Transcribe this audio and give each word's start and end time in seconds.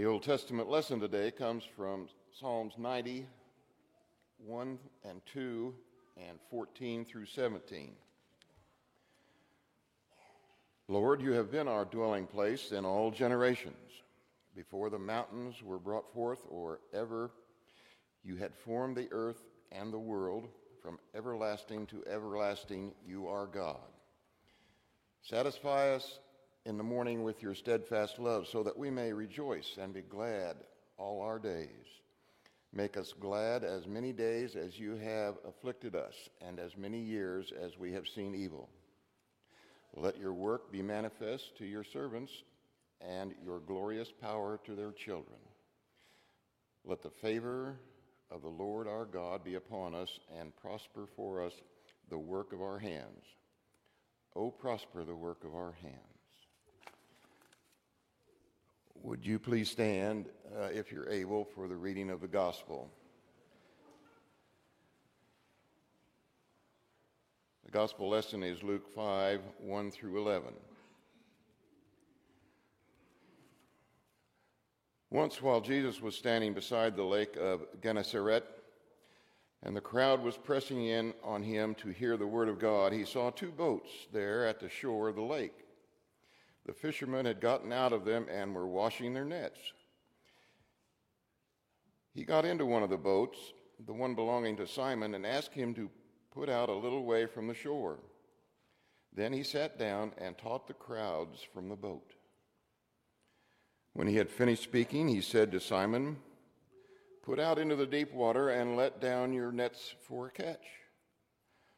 The 0.00 0.06
Old 0.06 0.22
Testament 0.22 0.70
lesson 0.70 0.98
today 0.98 1.30
comes 1.30 1.62
from 1.76 2.08
Psalms 2.32 2.72
90, 2.78 3.26
1 4.38 4.78
and 5.04 5.20
2, 5.30 5.74
and 6.16 6.38
14 6.48 7.04
through 7.04 7.26
17. 7.26 7.92
Lord, 10.88 11.20
you 11.20 11.32
have 11.32 11.50
been 11.50 11.68
our 11.68 11.84
dwelling 11.84 12.26
place 12.26 12.72
in 12.72 12.86
all 12.86 13.10
generations. 13.10 13.76
Before 14.56 14.88
the 14.88 14.98
mountains 14.98 15.62
were 15.62 15.78
brought 15.78 16.10
forth, 16.14 16.46
or 16.48 16.80
ever 16.94 17.30
you 18.24 18.36
had 18.36 18.54
formed 18.54 18.96
the 18.96 19.08
earth 19.12 19.42
and 19.70 19.92
the 19.92 19.98
world, 19.98 20.48
from 20.80 20.98
everlasting 21.14 21.84
to 21.88 22.02
everlasting, 22.06 22.94
you 23.06 23.28
are 23.28 23.46
God. 23.46 23.76
Satisfy 25.20 25.90
us 25.90 26.20
in 26.70 26.78
the 26.78 26.84
morning 26.84 27.24
with 27.24 27.42
your 27.42 27.56
steadfast 27.56 28.20
love, 28.20 28.46
so 28.46 28.62
that 28.62 28.78
we 28.78 28.90
may 28.90 29.12
rejoice 29.12 29.76
and 29.76 29.92
be 29.92 30.02
glad 30.02 30.54
all 30.98 31.20
our 31.20 31.40
days. 31.40 31.68
Make 32.72 32.96
us 32.96 33.12
glad 33.18 33.64
as 33.64 33.88
many 33.88 34.12
days 34.12 34.54
as 34.54 34.78
you 34.78 34.94
have 34.94 35.34
afflicted 35.44 35.96
us, 35.96 36.14
and 36.40 36.60
as 36.60 36.76
many 36.76 37.00
years 37.00 37.52
as 37.60 37.76
we 37.76 37.90
have 37.94 38.06
seen 38.06 38.36
evil. 38.36 38.68
Let 39.96 40.16
your 40.16 40.32
work 40.32 40.70
be 40.70 40.80
manifest 40.80 41.58
to 41.58 41.66
your 41.66 41.82
servants, 41.82 42.30
and 43.00 43.34
your 43.44 43.58
glorious 43.58 44.12
power 44.12 44.60
to 44.64 44.76
their 44.76 44.92
children. 44.92 45.40
Let 46.84 47.02
the 47.02 47.10
favor 47.10 47.80
of 48.30 48.42
the 48.42 48.48
Lord 48.48 48.86
our 48.86 49.06
God 49.06 49.42
be 49.42 49.56
upon 49.56 49.96
us, 49.96 50.20
and 50.38 50.54
prosper 50.54 51.08
for 51.16 51.44
us 51.44 51.54
the 52.10 52.18
work 52.18 52.52
of 52.52 52.62
our 52.62 52.78
hands. 52.78 53.24
O 54.36 54.52
prosper 54.52 55.02
the 55.02 55.16
work 55.16 55.42
of 55.42 55.56
our 55.56 55.74
hands. 55.82 56.19
Would 59.02 59.24
you 59.24 59.38
please 59.38 59.70
stand, 59.70 60.26
uh, 60.54 60.64
if 60.74 60.92
you're 60.92 61.08
able, 61.08 61.44
for 61.44 61.68
the 61.68 61.76
reading 61.76 62.10
of 62.10 62.20
the 62.20 62.28
gospel? 62.28 62.90
The 67.64 67.70
gospel 67.70 68.10
lesson 68.10 68.42
is 68.42 68.62
Luke 68.62 68.86
5 68.94 69.40
1 69.58 69.90
through 69.90 70.18
11. 70.18 70.52
Once, 75.08 75.40
while 75.40 75.62
Jesus 75.62 76.02
was 76.02 76.14
standing 76.14 76.52
beside 76.52 76.94
the 76.94 77.02
lake 77.02 77.36
of 77.36 77.62
Gennesaret, 77.82 78.44
and 79.62 79.74
the 79.74 79.80
crowd 79.80 80.22
was 80.22 80.36
pressing 80.36 80.86
in 80.86 81.14
on 81.24 81.42
him 81.42 81.74
to 81.76 81.88
hear 81.88 82.18
the 82.18 82.26
word 82.26 82.50
of 82.50 82.58
God, 82.58 82.92
he 82.92 83.06
saw 83.06 83.30
two 83.30 83.50
boats 83.50 83.90
there 84.12 84.46
at 84.46 84.60
the 84.60 84.68
shore 84.68 85.08
of 85.08 85.16
the 85.16 85.22
lake. 85.22 85.64
The 86.66 86.72
fishermen 86.72 87.26
had 87.26 87.40
gotten 87.40 87.72
out 87.72 87.92
of 87.92 88.04
them 88.04 88.26
and 88.30 88.54
were 88.54 88.66
washing 88.66 89.14
their 89.14 89.24
nets. 89.24 89.58
He 92.12 92.24
got 92.24 92.44
into 92.44 92.66
one 92.66 92.82
of 92.82 92.90
the 92.90 92.96
boats, 92.96 93.38
the 93.86 93.92
one 93.92 94.14
belonging 94.14 94.56
to 94.58 94.66
Simon, 94.66 95.14
and 95.14 95.26
asked 95.26 95.54
him 95.54 95.74
to 95.74 95.90
put 96.32 96.48
out 96.48 96.68
a 96.68 96.74
little 96.74 97.04
way 97.04 97.26
from 97.26 97.46
the 97.46 97.54
shore. 97.54 97.98
Then 99.12 99.32
he 99.32 99.42
sat 99.42 99.78
down 99.78 100.12
and 100.18 100.36
taught 100.36 100.66
the 100.66 100.74
crowds 100.74 101.40
from 101.52 101.68
the 101.68 101.76
boat. 101.76 102.12
When 103.92 104.06
he 104.06 104.16
had 104.16 104.30
finished 104.30 104.62
speaking, 104.62 105.08
he 105.08 105.20
said 105.20 105.50
to 105.52 105.60
Simon, 105.60 106.18
Put 107.22 107.38
out 107.38 107.58
into 107.58 107.76
the 107.76 107.86
deep 107.86 108.12
water 108.12 108.50
and 108.50 108.76
let 108.76 109.00
down 109.00 109.32
your 109.32 109.52
nets 109.52 109.94
for 110.06 110.28
a 110.28 110.30
catch. 110.30 110.64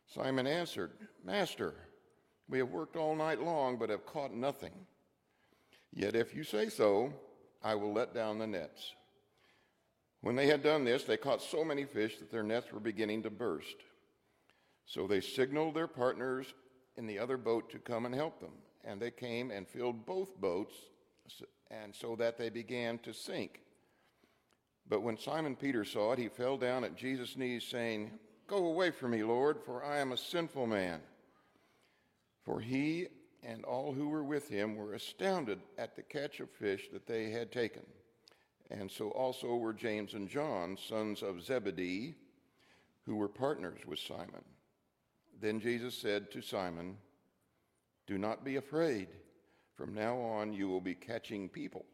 Simon 0.06 0.46
answered, 0.46 0.92
Master, 1.24 1.74
we 2.52 2.58
have 2.58 2.68
worked 2.68 2.96
all 2.96 3.16
night 3.16 3.40
long, 3.40 3.78
but 3.78 3.88
have 3.88 4.04
caught 4.04 4.34
nothing. 4.34 4.72
Yet 5.90 6.14
if 6.14 6.34
you 6.34 6.44
say 6.44 6.68
so, 6.68 7.10
I 7.62 7.74
will 7.74 7.94
let 7.94 8.12
down 8.12 8.38
the 8.38 8.46
nets. 8.46 8.92
When 10.20 10.36
they 10.36 10.48
had 10.48 10.62
done 10.62 10.84
this, 10.84 11.04
they 11.04 11.16
caught 11.16 11.40
so 11.40 11.64
many 11.64 11.86
fish 11.86 12.18
that 12.18 12.30
their 12.30 12.42
nets 12.42 12.70
were 12.70 12.78
beginning 12.78 13.22
to 13.22 13.30
burst. 13.30 13.76
So 14.84 15.06
they 15.06 15.22
signaled 15.22 15.74
their 15.74 15.86
partners 15.86 16.46
in 16.98 17.06
the 17.06 17.18
other 17.18 17.38
boat 17.38 17.70
to 17.70 17.78
come 17.78 18.04
and 18.04 18.14
help 18.14 18.38
them. 18.38 18.52
And 18.84 19.00
they 19.00 19.10
came 19.10 19.50
and 19.50 19.66
filled 19.66 20.04
both 20.04 20.38
boats, 20.38 20.74
and 21.70 21.94
so 21.94 22.16
that 22.16 22.36
they 22.36 22.50
began 22.50 22.98
to 22.98 23.14
sink. 23.14 23.60
But 24.86 25.00
when 25.00 25.16
Simon 25.16 25.56
Peter 25.56 25.86
saw 25.86 26.12
it, 26.12 26.18
he 26.18 26.28
fell 26.28 26.58
down 26.58 26.84
at 26.84 26.96
Jesus' 26.96 27.34
knees, 27.34 27.64
saying, 27.64 28.10
Go 28.46 28.66
away 28.66 28.90
from 28.90 29.12
me, 29.12 29.24
Lord, 29.24 29.58
for 29.64 29.82
I 29.82 30.00
am 30.00 30.12
a 30.12 30.18
sinful 30.18 30.66
man. 30.66 31.00
For 32.44 32.60
he 32.60 33.08
and 33.42 33.64
all 33.64 33.92
who 33.92 34.08
were 34.08 34.24
with 34.24 34.48
him 34.48 34.76
were 34.76 34.94
astounded 34.94 35.60
at 35.78 35.96
the 35.96 36.02
catch 36.02 36.40
of 36.40 36.50
fish 36.50 36.88
that 36.92 37.06
they 37.06 37.30
had 37.30 37.50
taken. 37.50 37.82
And 38.70 38.90
so 38.90 39.10
also 39.10 39.56
were 39.56 39.72
James 39.72 40.14
and 40.14 40.28
John, 40.28 40.76
sons 40.76 41.22
of 41.22 41.42
Zebedee, 41.42 42.14
who 43.04 43.16
were 43.16 43.28
partners 43.28 43.80
with 43.86 43.98
Simon. 43.98 44.44
Then 45.40 45.60
Jesus 45.60 45.94
said 45.94 46.30
to 46.30 46.40
Simon, 46.40 46.96
Do 48.06 48.16
not 48.16 48.44
be 48.44 48.56
afraid. 48.56 49.08
From 49.76 49.94
now 49.94 50.18
on, 50.18 50.52
you 50.52 50.68
will 50.68 50.80
be 50.80 50.94
catching 50.94 51.48
people. 51.48 51.84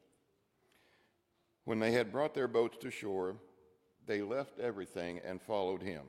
When 1.64 1.78
they 1.78 1.92
had 1.92 2.12
brought 2.12 2.34
their 2.34 2.48
boats 2.48 2.76
to 2.78 2.90
shore, 2.90 3.36
they 4.06 4.22
left 4.22 4.58
everything 4.58 5.20
and 5.24 5.40
followed 5.40 5.82
him. 5.82 6.02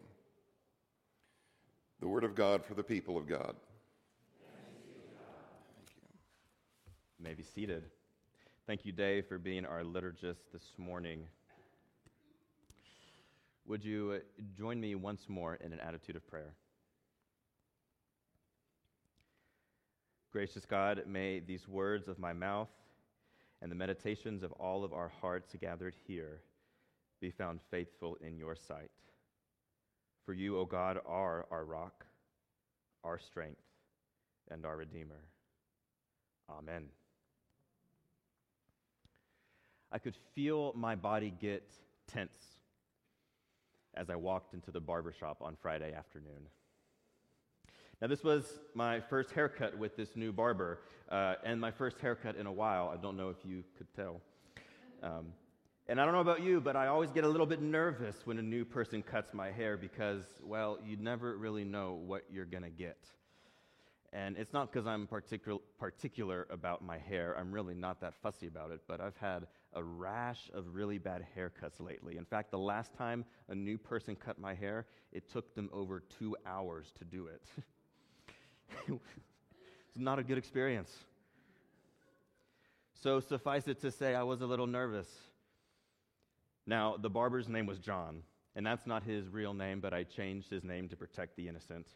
The 2.00 2.08
word 2.08 2.24
of 2.24 2.36
God 2.36 2.66
for 2.66 2.74
the 2.74 2.84
people 2.84 3.18
of 3.18 3.28
God. 3.28 3.56
You 7.19 7.25
may 7.25 7.34
be 7.34 7.44
seated. 7.44 7.84
Thank 8.66 8.85
you, 8.85 8.94
Dave, 8.94 9.28
for 9.28 9.38
being 9.38 9.66
our 9.66 9.81
liturgist 9.81 10.53
this 10.53 10.72
morning. 10.78 11.25
Would 13.66 13.84
you 13.84 14.13
uh, 14.16 14.41
join 14.57 14.80
me 14.80 14.96
once 14.96 15.25
more 15.28 15.56
in 15.56 15.74
an 15.74 15.81
attitude 15.81 16.16
of 16.16 16.25
prayer? 16.25 16.53
Gracious 20.31 20.66
God, 20.66 21.02
may 21.07 21.41
these 21.41 21.68
words 21.68 22.07
of 22.07 22.19
my 22.19 22.31
mouth 22.31 22.69
and 23.62 23.69
the 23.69 23.75
meditations 23.75 24.41
of 24.41 24.53
all 24.53 24.86
of 24.86 24.94
our 24.94 25.12
hearts 25.22 25.53
gathered 25.59 25.96
here 26.07 26.40
be 27.19 27.31
found 27.31 27.59
faithful 27.69 28.18
in 28.22 28.38
your 28.38 28.56
sight. 28.56 28.91
For 30.25 30.34
you, 30.34 30.57
O 30.57 30.63
God, 30.63 31.00
are 31.06 31.46
our 31.51 31.66
rock, 31.66 32.06
our 33.03 33.19
strength, 33.19 33.59
and 34.50 34.66
our 34.66 34.78
Redeemer. 34.78 35.25
Amen. 36.50 36.86
I 39.92 40.00
could 40.00 40.16
feel 40.36 40.74
my 40.76 40.96
body 40.96 41.34
get 41.40 41.64
tense 42.08 42.60
as 43.96 44.10
I 44.10 44.16
walked 44.16 44.54
into 44.54 44.72
the 44.72 44.80
barber 44.80 45.12
shop 45.12 45.38
on 45.42 45.56
Friday 45.62 45.94
afternoon. 45.94 46.48
Now, 48.02 48.08
this 48.08 48.24
was 48.24 48.60
my 48.76 49.02
first 49.02 49.32
haircut 49.32 49.78
with 49.78 49.98
this 49.98 50.16
new 50.16 50.32
barber, 50.32 50.80
uh, 51.10 51.36
and 51.44 51.60
my 51.60 51.72
first 51.72 52.00
haircut 52.00 52.38
in 52.38 52.46
a 52.46 52.52
while. 52.52 52.94
I 52.94 53.02
don't 53.02 53.18
know 53.18 53.30
if 53.30 53.38
you 53.44 53.64
could 53.78 53.94
tell. 53.94 54.22
Um, 55.04 55.34
and 55.88 56.00
I 56.00 56.06
don't 56.06 56.14
know 56.14 56.22
about 56.22 56.42
you, 56.42 56.62
but 56.62 56.76
I 56.76 56.88
always 56.88 57.10
get 57.10 57.24
a 57.24 57.28
little 57.28 57.48
bit 57.48 57.62
nervous 57.62 58.16
when 58.26 58.38
a 58.38 58.44
new 58.44 58.64
person 58.64 59.02
cuts 59.02 59.34
my 59.34 59.52
hair 59.52 59.76
because, 59.76 60.24
well, 60.44 60.78
you 60.86 60.96
never 60.98 61.36
really 61.36 61.66
know 61.66 62.00
what 62.06 62.24
you're 62.32 62.46
going 62.46 62.64
to 62.64 62.70
get. 62.70 62.98
And 64.12 64.38
it's 64.38 64.53
not 64.53 64.72
because 64.72 64.88
I'm 64.88 65.06
particular, 65.06 65.59
particular 65.78 66.47
about 66.50 66.84
my 66.84 66.97
hair. 66.97 67.36
I'm 67.38 67.52
really 67.52 67.75
not 67.75 68.02
that 68.02 68.16
fussy 68.24 68.47
about 68.47 68.72
it, 68.72 68.81
but 68.88 69.00
I've 69.00 69.18
had 69.18 69.46
a 69.74 69.84
rash 69.84 70.50
of 70.53 70.74
really 70.74 70.97
bad 70.97 71.25
haircuts 71.38 71.80
lately. 71.80 72.18
In 72.18 72.25
fact, 72.25 72.50
the 72.50 72.58
last 72.58 72.94
time 72.96 73.24
a 73.50 73.56
new 73.56 73.78
person 73.78 74.16
cut 74.16 74.40
my 74.40 74.56
hair, 74.56 74.88
it 75.12 75.30
took 75.30 75.53
them 75.53 75.69
over 75.72 76.02
two 76.18 76.36
hours 76.46 76.92
to 76.98 77.06
do 77.06 77.28
it. 77.28 77.44
it's 78.88 79.96
not 79.96 80.18
a 80.18 80.24
good 80.24 80.40
experience. 80.40 80.92
So, 82.95 83.19
suffice 83.19 83.68
it 83.68 83.80
to 83.81 83.92
say, 83.92 84.16
I 84.16 84.24
was 84.24 84.42
a 84.42 84.45
little 84.45 84.68
nervous. 84.68 85.07
Now, 86.66 86.98
the 86.98 87.10
barber's 87.10 87.48
name 87.48 87.66
was 87.66 87.80
John, 87.80 88.24
and 88.56 88.66
that's 88.66 88.86
not 88.86 89.04
his 89.04 89.30
real 89.30 89.54
name, 89.54 89.80
but 89.80 89.94
I 89.94 90.04
changed 90.04 90.50
his 90.50 90.63
name 90.63 90.89
to 90.89 90.98
protect 90.98 91.38
the 91.38 91.48
innocent. 91.48 91.88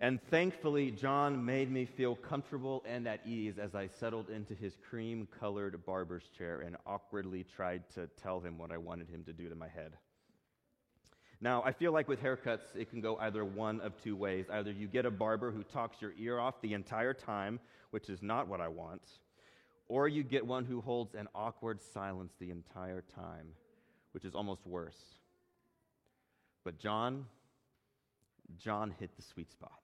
And 0.00 0.22
thankfully, 0.30 0.92
John 0.92 1.44
made 1.44 1.72
me 1.72 1.84
feel 1.84 2.14
comfortable 2.14 2.84
and 2.86 3.08
at 3.08 3.26
ease 3.26 3.58
as 3.58 3.74
I 3.74 3.88
settled 3.88 4.30
into 4.30 4.54
his 4.54 4.76
cream 4.88 5.26
colored 5.40 5.84
barber's 5.84 6.28
chair 6.38 6.60
and 6.60 6.76
awkwardly 6.86 7.44
tried 7.44 7.82
to 7.94 8.08
tell 8.22 8.38
him 8.38 8.58
what 8.58 8.70
I 8.70 8.76
wanted 8.76 9.08
him 9.08 9.24
to 9.24 9.32
do 9.32 9.48
to 9.48 9.56
my 9.56 9.66
head. 9.66 9.94
Now, 11.40 11.62
I 11.64 11.72
feel 11.72 11.92
like 11.92 12.06
with 12.06 12.22
haircuts, 12.22 12.76
it 12.76 12.90
can 12.90 13.00
go 13.00 13.16
either 13.16 13.44
one 13.44 13.80
of 13.80 14.00
two 14.02 14.14
ways. 14.14 14.46
Either 14.52 14.70
you 14.70 14.86
get 14.86 15.04
a 15.04 15.10
barber 15.10 15.50
who 15.50 15.64
talks 15.64 16.00
your 16.00 16.12
ear 16.16 16.38
off 16.38 16.60
the 16.60 16.74
entire 16.74 17.14
time, 17.14 17.58
which 17.90 18.08
is 18.08 18.22
not 18.22 18.46
what 18.46 18.60
I 18.60 18.68
want, 18.68 19.02
or 19.88 20.06
you 20.06 20.22
get 20.22 20.46
one 20.46 20.64
who 20.64 20.80
holds 20.80 21.14
an 21.14 21.28
awkward 21.34 21.80
silence 21.82 22.32
the 22.38 22.50
entire 22.50 23.02
time, 23.14 23.48
which 24.12 24.24
is 24.24 24.34
almost 24.34 24.64
worse. 24.64 24.98
But 26.64 26.78
John, 26.78 27.26
John 28.58 28.94
hit 28.98 29.16
the 29.16 29.22
sweet 29.22 29.50
spot. 29.50 29.80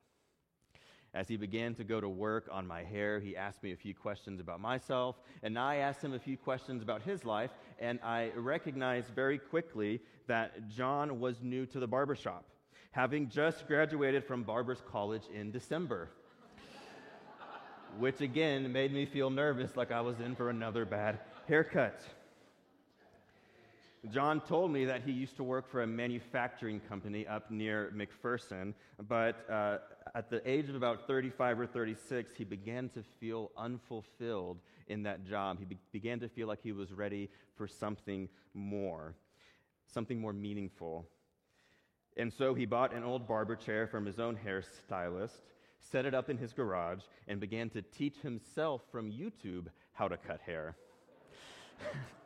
As 1.15 1.29
he 1.29 1.37
began 1.37 1.77
to 1.77 1.85
go 1.85 2.01
to 2.01 2.09
work 2.09 2.49
on 2.51 2.67
my 2.67 2.83
hair, 2.83 3.21
he 3.21 3.37
asked 3.37 3.63
me 3.63 3.73
a 3.73 3.77
few 3.77 3.95
questions 3.95 4.41
about 4.41 4.61
myself, 4.61 5.15
and 5.45 5.57
I 5.57 5.77
asked 5.77 6.03
him 6.03 6.13
a 6.13 6.19
few 6.19 6.37
questions 6.37 6.83
about 6.83 7.03
his 7.03 7.25
life, 7.25 7.53
and 7.79 8.01
I 8.03 8.33
recognized 8.35 9.11
very 9.15 9.39
quickly 9.39 10.01
that 10.27 10.69
John 10.69 11.21
was 11.21 11.41
new 11.41 11.67
to 11.67 11.79
the 11.79 11.87
barbershop, 11.87 12.45
having 12.91 13.29
just 13.29 13.69
graduated 13.69 14.25
from 14.25 14.43
Barber's 14.43 14.83
College 14.91 15.23
in 15.33 15.53
December. 15.53 16.11
which 17.99 18.21
again 18.21 18.73
made 18.73 18.93
me 18.93 19.07
feel 19.07 19.31
nervous 19.31 19.77
like 19.77 19.93
I 19.93 20.01
was 20.01 20.19
in 20.19 20.35
for 20.35 20.51
another 20.51 20.85
bad 20.85 21.21
haircut. 21.47 22.01
John 24.11 24.41
told 24.43 24.71
me 24.71 24.85
that 24.85 25.03
he 25.03 25.13
used 25.13 25.37
to 25.37 25.45
work 25.45 25.67
for 25.71 25.83
a 25.83 25.87
manufacturing 25.87 26.79
company 26.81 27.27
up 27.27 27.51
near 27.51 27.91
McPherson, 27.97 28.75
but 29.09 29.49
uh, 29.51 29.79
at 30.15 30.29
the 30.29 30.47
age 30.49 30.69
of 30.69 30.75
about 30.75 31.07
35 31.07 31.61
or 31.61 31.67
36, 31.67 32.37
he 32.37 32.45
began 32.45 32.91
to 32.91 33.03
feel 33.19 33.51
unfulfilled 33.57 34.59
in 34.89 35.03
that 35.05 35.25
job. 35.25 35.59
He 35.59 35.65
be- 35.65 35.79
began 35.91 36.21
to 36.21 36.29
feel 36.29 36.47
like 36.47 36.61
he 36.63 36.73
was 36.73 36.93
ready 36.93 37.31
for 37.57 37.67
something 37.67 38.29
more, 38.53 39.15
something 39.87 40.21
more 40.21 40.35
meaningful. 40.35 41.09
And 42.19 42.31
so 42.31 42.53
he 42.53 42.67
bought 42.67 42.93
an 42.93 43.05
old 43.05 43.27
barber 43.27 43.57
chair 43.57 43.87
from 43.87 44.05
his 44.05 44.19
own 44.19 44.37
hairstylist, 44.37 45.41
set 45.81 46.05
it 46.05 46.15
up 46.15 46.29
in 46.29 46.37
his 46.37 46.53
garage, 46.53 47.01
and 47.27 47.41
began 47.41 47.71
to 47.71 47.81
teach 47.81 48.19
himself 48.19 48.83
from 48.93 49.11
YouTube 49.11 49.69
how 49.93 50.09
to 50.09 50.19
cut 50.19 50.41
hair. 50.43 50.77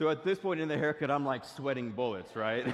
So 0.00 0.08
at 0.08 0.24
this 0.24 0.38
point 0.38 0.60
in 0.60 0.68
the 0.68 0.78
haircut, 0.78 1.10
I'm 1.10 1.26
like 1.26 1.44
sweating 1.44 1.90
bullets, 1.90 2.34
right? 2.34 2.64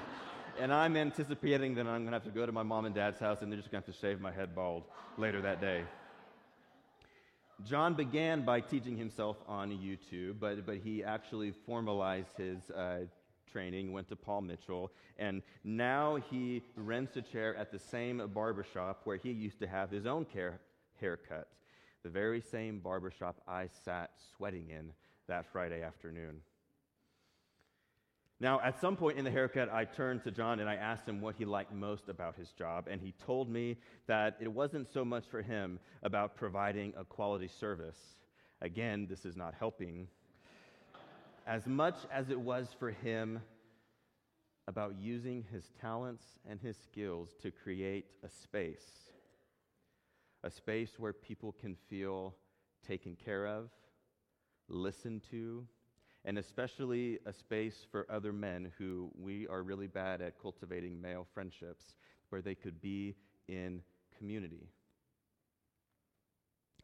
and 0.60 0.72
I'm 0.72 0.96
anticipating 0.96 1.76
that 1.76 1.86
I'm 1.86 2.02
going 2.02 2.06
to 2.06 2.14
have 2.14 2.24
to 2.24 2.30
go 2.30 2.44
to 2.44 2.50
my 2.50 2.64
mom 2.64 2.84
and 2.84 2.92
dad's 2.92 3.20
house 3.20 3.42
and 3.42 3.52
they're 3.52 3.60
just 3.60 3.70
going 3.70 3.80
to 3.80 3.86
have 3.86 3.94
to 3.94 4.00
shave 4.00 4.20
my 4.20 4.32
head 4.32 4.56
bald 4.56 4.82
later 5.16 5.40
that 5.42 5.60
day. 5.60 5.84
John 7.64 7.94
began 7.94 8.44
by 8.44 8.58
teaching 8.58 8.96
himself 8.96 9.36
on 9.46 9.70
YouTube, 9.70 10.40
but, 10.40 10.66
but 10.66 10.78
he 10.78 11.04
actually 11.04 11.52
formalized 11.64 12.36
his 12.36 12.68
uh, 12.72 13.02
training, 13.52 13.92
went 13.92 14.08
to 14.08 14.16
Paul 14.16 14.40
Mitchell, 14.40 14.90
and 15.16 15.42
now 15.62 16.16
he 16.28 16.60
rents 16.74 17.16
a 17.16 17.22
chair 17.22 17.54
at 17.54 17.70
the 17.70 17.78
same 17.78 18.20
barbershop 18.34 19.02
where 19.04 19.16
he 19.16 19.30
used 19.30 19.60
to 19.60 19.68
have 19.68 19.92
his 19.92 20.06
own 20.06 20.24
care, 20.24 20.58
haircut. 21.00 21.46
The 22.02 22.10
very 22.10 22.40
same 22.40 22.80
barbershop 22.80 23.40
I 23.46 23.68
sat 23.84 24.10
sweating 24.36 24.70
in 24.70 24.90
that 25.28 25.46
Friday 25.52 25.80
afternoon. 25.80 26.40
Now, 28.40 28.60
at 28.60 28.80
some 28.80 28.96
point 28.96 29.16
in 29.16 29.24
the 29.24 29.30
haircut, 29.30 29.70
I 29.72 29.84
turned 29.84 30.24
to 30.24 30.30
John 30.30 30.58
and 30.60 30.68
I 30.68 30.74
asked 30.74 31.08
him 31.08 31.20
what 31.20 31.36
he 31.36 31.44
liked 31.44 31.72
most 31.72 32.08
about 32.08 32.36
his 32.36 32.50
job, 32.50 32.88
and 32.90 33.00
he 33.00 33.12
told 33.24 33.48
me 33.48 33.76
that 34.06 34.36
it 34.40 34.52
wasn't 34.52 34.92
so 34.92 35.04
much 35.04 35.24
for 35.30 35.40
him 35.40 35.78
about 36.02 36.36
providing 36.36 36.92
a 36.96 37.04
quality 37.04 37.48
service. 37.48 37.98
Again, 38.60 39.06
this 39.08 39.24
is 39.24 39.36
not 39.36 39.54
helping. 39.56 40.08
As 41.46 41.66
much 41.66 41.96
as 42.12 42.30
it 42.30 42.40
was 42.40 42.68
for 42.78 42.90
him 42.90 43.40
about 44.66 44.96
using 44.98 45.44
his 45.52 45.70
talents 45.80 46.24
and 46.48 46.60
his 46.60 46.76
skills 46.76 47.34
to 47.42 47.50
create 47.50 48.06
a 48.24 48.28
space, 48.28 49.10
a 50.42 50.50
space 50.50 50.98
where 50.98 51.12
people 51.12 51.52
can 51.52 51.76
feel 51.88 52.34
taken 52.86 53.16
care 53.16 53.46
of, 53.46 53.70
listened 54.68 55.22
to, 55.30 55.66
and 56.24 56.38
especially 56.38 57.18
a 57.26 57.32
space 57.32 57.86
for 57.90 58.06
other 58.10 58.32
men 58.32 58.72
who 58.78 59.10
we 59.20 59.46
are 59.48 59.62
really 59.62 59.86
bad 59.86 60.22
at 60.22 60.40
cultivating 60.40 61.00
male 61.00 61.26
friendships 61.34 61.94
where 62.30 62.40
they 62.40 62.54
could 62.54 62.80
be 62.80 63.14
in 63.48 63.82
community. 64.18 64.68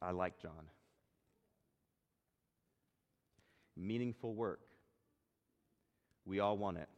I 0.02 0.10
like 0.10 0.40
John. 0.40 0.68
Meaningful 3.76 4.34
work. 4.34 4.60
We 6.26 6.40
all 6.40 6.58
want 6.58 6.78
it. 6.78 6.88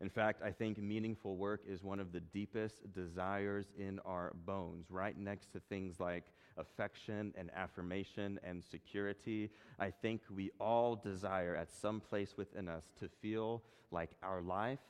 In 0.00 0.10
fact, 0.10 0.42
I 0.42 0.50
think 0.50 0.78
meaningful 0.78 1.36
work 1.36 1.62
is 1.66 1.82
one 1.82 2.00
of 2.00 2.12
the 2.12 2.20
deepest 2.20 2.92
desires 2.92 3.66
in 3.78 4.00
our 4.04 4.32
bones, 4.44 4.86
right 4.90 5.16
next 5.16 5.52
to 5.52 5.60
things 5.68 6.00
like 6.00 6.24
affection 6.56 7.32
and 7.36 7.50
affirmation 7.54 8.38
and 8.44 8.62
security. 8.62 9.50
I 9.78 9.90
think 9.90 10.22
we 10.30 10.50
all 10.60 10.96
desire 10.96 11.54
at 11.56 11.72
some 11.72 12.00
place 12.00 12.34
within 12.36 12.68
us 12.68 12.84
to 13.00 13.08
feel 13.20 13.62
like 13.90 14.10
our 14.22 14.40
life 14.40 14.80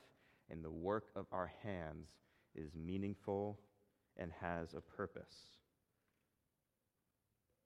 and 0.49 0.63
the 0.63 0.71
work 0.71 1.05
of 1.15 1.25
our 1.31 1.51
hands 1.63 2.07
is 2.55 2.75
meaningful 2.75 3.59
and 4.17 4.31
has 4.41 4.73
a 4.73 4.81
purpose. 4.81 5.35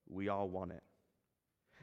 We 0.07 0.29
all 0.29 0.49
want 0.49 0.71
it. 0.71 0.83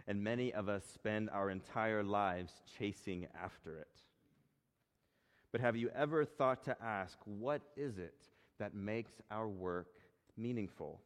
And 0.08 0.22
many 0.22 0.52
of 0.52 0.68
us 0.68 0.84
spend 0.92 1.30
our 1.30 1.50
entire 1.50 2.02
lives 2.02 2.52
chasing 2.78 3.26
after 3.42 3.78
it. 3.78 3.88
But 5.52 5.60
have 5.60 5.76
you 5.76 5.90
ever 5.94 6.24
thought 6.24 6.64
to 6.64 6.76
ask, 6.82 7.16
what 7.24 7.62
is 7.76 7.98
it 7.98 8.26
that 8.58 8.74
makes 8.74 9.12
our 9.30 9.48
work 9.48 9.88
meaningful? 10.36 11.00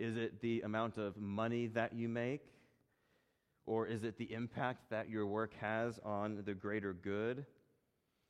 Is 0.00 0.16
it 0.16 0.40
the 0.40 0.62
amount 0.62 0.96
of 0.96 1.18
money 1.18 1.66
that 1.66 1.92
you 1.92 2.08
make? 2.08 2.40
Or 3.66 3.86
is 3.86 4.02
it 4.02 4.16
the 4.16 4.32
impact 4.32 4.88
that 4.88 5.10
your 5.10 5.26
work 5.26 5.52
has 5.60 6.00
on 6.02 6.42
the 6.46 6.54
greater 6.54 6.94
good? 6.94 7.44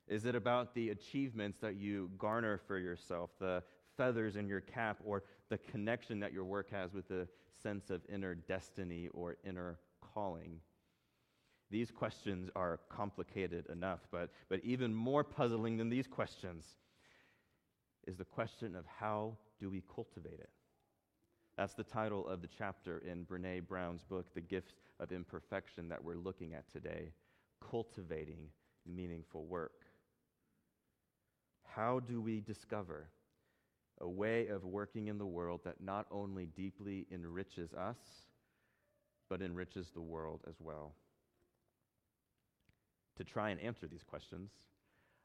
Is 0.09 0.25
it 0.25 0.35
about 0.35 0.75
the 0.75 0.91
achievements 0.91 1.59
that 1.61 1.77
you 1.77 2.11
garner 2.19 2.61
for 2.67 2.77
yourself, 2.77 3.31
the 3.39 3.63
feathers 3.97 4.35
in 4.35 4.49
your 4.49 4.61
cap, 4.61 4.99
or 5.05 5.23
the 5.49 5.59
connection 5.59 6.19
that 6.19 6.33
your 6.33 6.43
work 6.43 6.73
has 6.73 6.93
with 6.93 7.07
the 7.07 7.29
sense 7.63 7.89
of 7.89 8.03
inner 8.13 8.35
destiny 8.35 9.09
or 9.15 9.37
inner 9.45 9.79
calling? 10.13 10.59
These 11.71 11.93
questions 11.93 12.51
are 12.57 12.81
complicated 12.89 13.67
enough, 13.71 14.01
but, 14.11 14.31
but 14.49 14.59
even 14.65 14.93
more 14.93 15.23
puzzling 15.23 15.77
than 15.77 15.89
these 15.89 16.09
questions 16.09 16.67
is 18.09 18.17
the 18.17 18.25
question 18.25 18.75
of 18.75 18.85
how 18.87 19.37
do 19.61 19.71
we 19.71 19.85
cultivate 19.95 20.41
it? 20.41 20.51
That's 21.61 21.75
the 21.75 21.85
title 21.85 22.27
of 22.27 22.41
the 22.41 22.49
chapter 22.49 23.03
in 23.07 23.27
Brene 23.27 23.69
Brown's 23.69 24.03
book, 24.03 24.33
The 24.33 24.41
Gifts 24.41 24.73
of 24.99 25.13
Imperfection, 25.13 25.91
that 25.91 26.03
we're 26.03 26.15
looking 26.15 26.55
at 26.55 26.73
today 26.73 27.13
Cultivating 27.71 28.49
Meaningful 28.87 29.45
Work. 29.45 29.83
How 31.67 32.01
do 32.01 32.23
we 32.23 32.41
discover 32.41 33.11
a 34.01 34.09
way 34.09 34.47
of 34.47 34.65
working 34.65 35.09
in 35.09 35.19
the 35.19 35.27
world 35.27 35.61
that 35.65 35.83
not 35.83 36.07
only 36.11 36.47
deeply 36.47 37.07
enriches 37.13 37.75
us, 37.75 37.99
but 39.29 39.43
enriches 39.43 39.91
the 39.91 40.01
world 40.01 40.41
as 40.49 40.55
well? 40.61 40.95
To 43.19 43.25
try 43.25 43.51
and 43.51 43.61
answer 43.61 43.87
these 43.87 44.03
questions, 44.03 44.51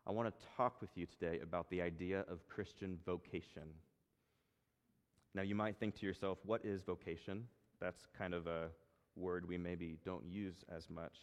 I 0.06 0.12
want 0.12 0.28
to 0.28 0.46
talk 0.58 0.82
with 0.82 0.90
you 0.96 1.06
today 1.06 1.40
about 1.40 1.70
the 1.70 1.82
idea 1.82 2.26
of 2.30 2.46
Christian 2.50 3.00
vocation. 3.06 3.70
Now, 5.36 5.42
you 5.42 5.54
might 5.54 5.76
think 5.78 6.00
to 6.00 6.06
yourself, 6.06 6.38
what 6.46 6.64
is 6.64 6.82
vocation? 6.82 7.44
That's 7.82 8.08
kind 8.18 8.34
of 8.34 8.48
a 8.48 8.70
word 9.18 9.46
we 9.46 9.58
maybe 9.58 9.98
don't 10.06 10.26
use 10.26 10.56
as 10.74 10.90
much. 10.90 11.14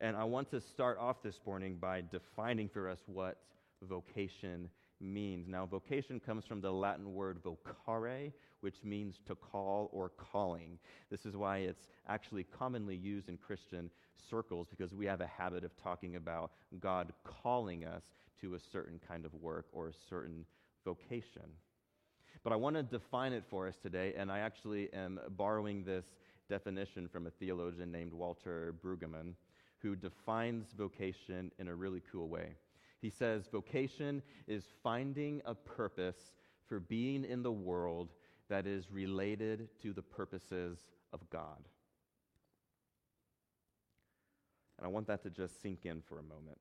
And 0.00 0.16
I 0.16 0.24
want 0.24 0.50
to 0.52 0.60
start 0.62 0.96
off 0.98 1.22
this 1.22 1.38
morning 1.46 1.76
by 1.78 2.02
defining 2.10 2.70
for 2.70 2.88
us 2.88 3.00
what 3.06 3.36
vocation 3.82 4.70
means. 4.98 5.46
Now, 5.46 5.66
vocation 5.66 6.20
comes 6.20 6.46
from 6.46 6.62
the 6.62 6.70
Latin 6.70 7.12
word 7.12 7.38
vocare, 7.44 8.32
which 8.62 8.76
means 8.82 9.20
to 9.26 9.34
call 9.34 9.90
or 9.92 10.08
calling. 10.08 10.78
This 11.10 11.26
is 11.26 11.36
why 11.36 11.58
it's 11.58 11.88
actually 12.08 12.44
commonly 12.44 12.96
used 12.96 13.28
in 13.28 13.36
Christian 13.36 13.90
circles 14.30 14.68
because 14.70 14.94
we 14.94 15.04
have 15.04 15.20
a 15.20 15.26
habit 15.26 15.64
of 15.64 15.76
talking 15.82 16.16
about 16.16 16.52
God 16.80 17.12
calling 17.24 17.84
us 17.84 18.04
to 18.40 18.54
a 18.54 18.58
certain 18.72 18.98
kind 19.06 19.26
of 19.26 19.34
work 19.34 19.66
or 19.74 19.88
a 19.88 19.94
certain 20.08 20.46
vocation. 20.82 21.50
But 22.44 22.52
I 22.52 22.56
want 22.56 22.76
to 22.76 22.82
define 22.82 23.32
it 23.32 23.42
for 23.48 23.66
us 23.66 23.76
today, 23.76 24.12
and 24.16 24.30
I 24.30 24.40
actually 24.40 24.92
am 24.92 25.18
borrowing 25.30 25.82
this 25.82 26.04
definition 26.48 27.08
from 27.08 27.26
a 27.26 27.30
theologian 27.30 27.90
named 27.90 28.12
Walter 28.12 28.74
Brueggemann, 28.84 29.32
who 29.78 29.96
defines 29.96 30.66
vocation 30.76 31.50
in 31.58 31.68
a 31.68 31.74
really 31.74 32.02
cool 32.12 32.28
way. 32.28 32.54
He 33.00 33.08
says, 33.08 33.48
Vocation 33.50 34.22
is 34.46 34.64
finding 34.82 35.40
a 35.46 35.54
purpose 35.54 36.32
for 36.66 36.80
being 36.80 37.24
in 37.24 37.42
the 37.42 37.52
world 37.52 38.12
that 38.50 38.66
is 38.66 38.90
related 38.90 39.68
to 39.82 39.94
the 39.94 40.02
purposes 40.02 40.86
of 41.14 41.20
God. 41.30 41.64
And 44.78 44.86
I 44.86 44.88
want 44.88 45.06
that 45.06 45.22
to 45.22 45.30
just 45.30 45.62
sink 45.62 45.86
in 45.86 46.02
for 46.02 46.18
a 46.18 46.22
moment. 46.22 46.58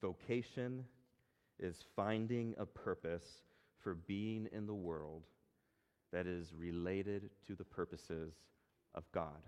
Vocation 0.00 0.84
is 1.62 1.84
finding 1.96 2.54
a 2.58 2.66
purpose 2.66 3.42
for 3.82 3.94
being 3.94 4.48
in 4.52 4.66
the 4.66 4.74
world 4.74 5.22
that 6.12 6.26
is 6.26 6.52
related 6.54 7.30
to 7.46 7.54
the 7.54 7.64
purposes 7.64 8.34
of 8.94 9.04
God. 9.12 9.40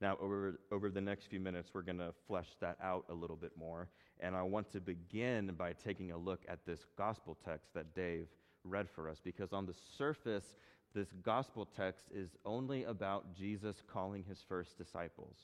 Now, 0.00 0.16
over, 0.20 0.60
over 0.70 0.90
the 0.90 1.00
next 1.00 1.26
few 1.26 1.40
minutes, 1.40 1.70
we're 1.74 1.82
going 1.82 1.98
to 1.98 2.14
flesh 2.26 2.48
that 2.60 2.78
out 2.82 3.04
a 3.10 3.14
little 3.14 3.36
bit 3.36 3.52
more. 3.58 3.88
And 4.20 4.36
I 4.36 4.42
want 4.42 4.70
to 4.72 4.80
begin 4.80 5.52
by 5.58 5.72
taking 5.72 6.12
a 6.12 6.16
look 6.16 6.42
at 6.48 6.64
this 6.64 6.86
gospel 6.96 7.36
text 7.44 7.74
that 7.74 7.94
Dave 7.94 8.28
read 8.64 8.88
for 8.88 9.08
us, 9.08 9.18
because 9.22 9.52
on 9.52 9.66
the 9.66 9.74
surface, 9.96 10.54
this 10.94 11.08
gospel 11.22 11.66
text 11.66 12.06
is 12.14 12.30
only 12.44 12.84
about 12.84 13.34
Jesus 13.34 13.82
calling 13.92 14.24
his 14.28 14.42
first 14.48 14.78
disciples. 14.78 15.36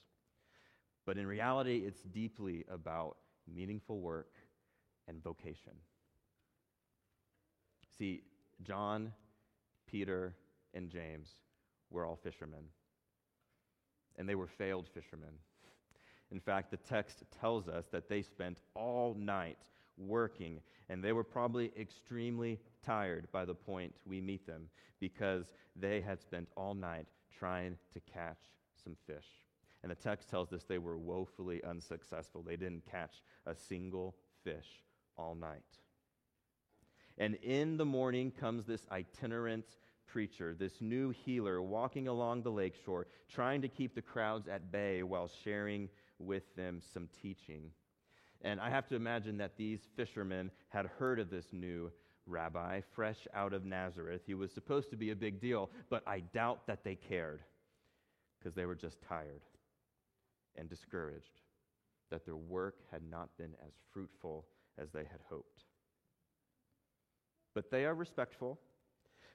But 1.05 1.19
in 1.19 1.27
reality, 1.27 1.83
it's 1.85 2.03
deeply 2.03 2.65
about 2.71 3.17
meaningful 3.53 4.01
work 4.01 4.33
and 5.09 5.23
vocation. 5.23 5.73
See, 7.97 8.23
John, 8.63 9.13
Peter, 9.87 10.35
and 10.73 10.91
James 10.91 11.29
were 11.91 12.05
all 12.05 12.17
fishermen, 12.17 12.65
and 14.17 14.29
they 14.29 14.35
were 14.35 14.49
failed 14.49 14.89
fishermen. 14.93 15.35
In 16.31 16.41
fact, 16.41 16.71
the 16.71 16.77
text 16.79 17.23
tells 17.41 17.69
us 17.69 17.87
that 17.93 18.09
they 18.09 18.23
spent 18.23 18.59
all 18.75 19.15
night 19.15 19.59
working, 19.97 20.61
and 20.89 21.03
they 21.03 21.13
were 21.13 21.25
probably 21.25 21.71
extremely 21.79 22.59
tired 22.85 23.29
by 23.31 23.45
the 23.45 23.55
point 23.55 23.95
we 24.05 24.21
meet 24.21 24.47
them 24.47 24.69
because 24.99 25.45
they 25.77 26.01
had 26.01 26.21
spent 26.21 26.49
all 26.57 26.75
night 26.75 27.07
trying 27.39 27.77
to 27.93 28.01
catch 28.01 28.39
some 28.83 28.97
fish. 29.07 29.27
And 29.83 29.91
the 29.91 29.97
text 29.97 30.29
tells 30.31 30.53
us 30.53 30.65
they 30.65 30.79
were 30.79 30.97
woefully 30.97 31.63
unsuccessful. 31.63 32.43
They 32.43 32.57
didn't 32.57 32.91
catch 32.91 33.23
a 33.47 33.55
single 33.55 34.17
fish 34.43 34.83
all 35.17 35.35
night. 35.35 35.63
And 37.19 37.37
in 37.37 37.77
the 37.77 37.85
morning 37.85 38.33
comes 38.33 38.65
this 38.65 38.87
itinerant 38.91 39.67
preacher, 40.07 40.55
this 40.55 40.81
new 40.81 41.11
healer, 41.11 41.63
walking 41.63 42.09
along 42.09 42.43
the 42.43 42.51
lakeshore, 42.51 43.07
trying 43.29 43.63
to 43.63 43.69
keep 43.69 43.95
the 43.95 44.03
crowds 44.03 44.49
at 44.49 44.73
bay 44.73 45.03
while 45.03 45.31
sharing 45.45 45.89
with 46.19 46.43
them 46.57 46.81
some 46.93 47.09
teaching. 47.23 47.71
And 48.43 48.61
I 48.61 48.71
have 48.71 48.87
to 48.89 48.97
imagine 48.97 49.39
that 49.39 49.57
these 49.57 49.81
fishermen 49.97 50.51
had 50.69 50.87
heard 50.87 51.19
of 51.19 51.31
this 51.31 51.47
new 51.53 51.91
rabbi, 52.27 52.81
fresh 52.95 53.27
out 53.35 53.53
of 53.53 53.65
Nazareth. 53.65 54.23
He 54.27 54.35
was 54.35 54.53
supposed 54.53 54.91
to 54.91 54.97
be 54.97 55.11
a 55.11 55.17
big 55.17 55.41
deal, 55.41 55.71
but 55.91 56.03
I 56.07 56.21
doubt 56.21 56.67
that 56.67 56.85
they 56.85 56.95
cared 56.95 57.43
because 58.39 58.55
they 58.55 58.67
were 58.67 58.75
just 58.75 59.01
tired 59.03 59.43
and 60.57 60.69
discouraged 60.69 61.41
that 62.11 62.25
their 62.25 62.37
work 62.37 62.77
had 62.93 63.03
not 63.11 63.37
been 63.39 63.55
as 63.67 63.73
fruitful 63.93 64.47
as 64.79 64.91
they 64.93 65.05
had 65.05 65.21
hoped. 65.29 65.65
But 67.55 67.71
they 67.71 67.85
are 67.85 67.95
respectful. 67.95 68.59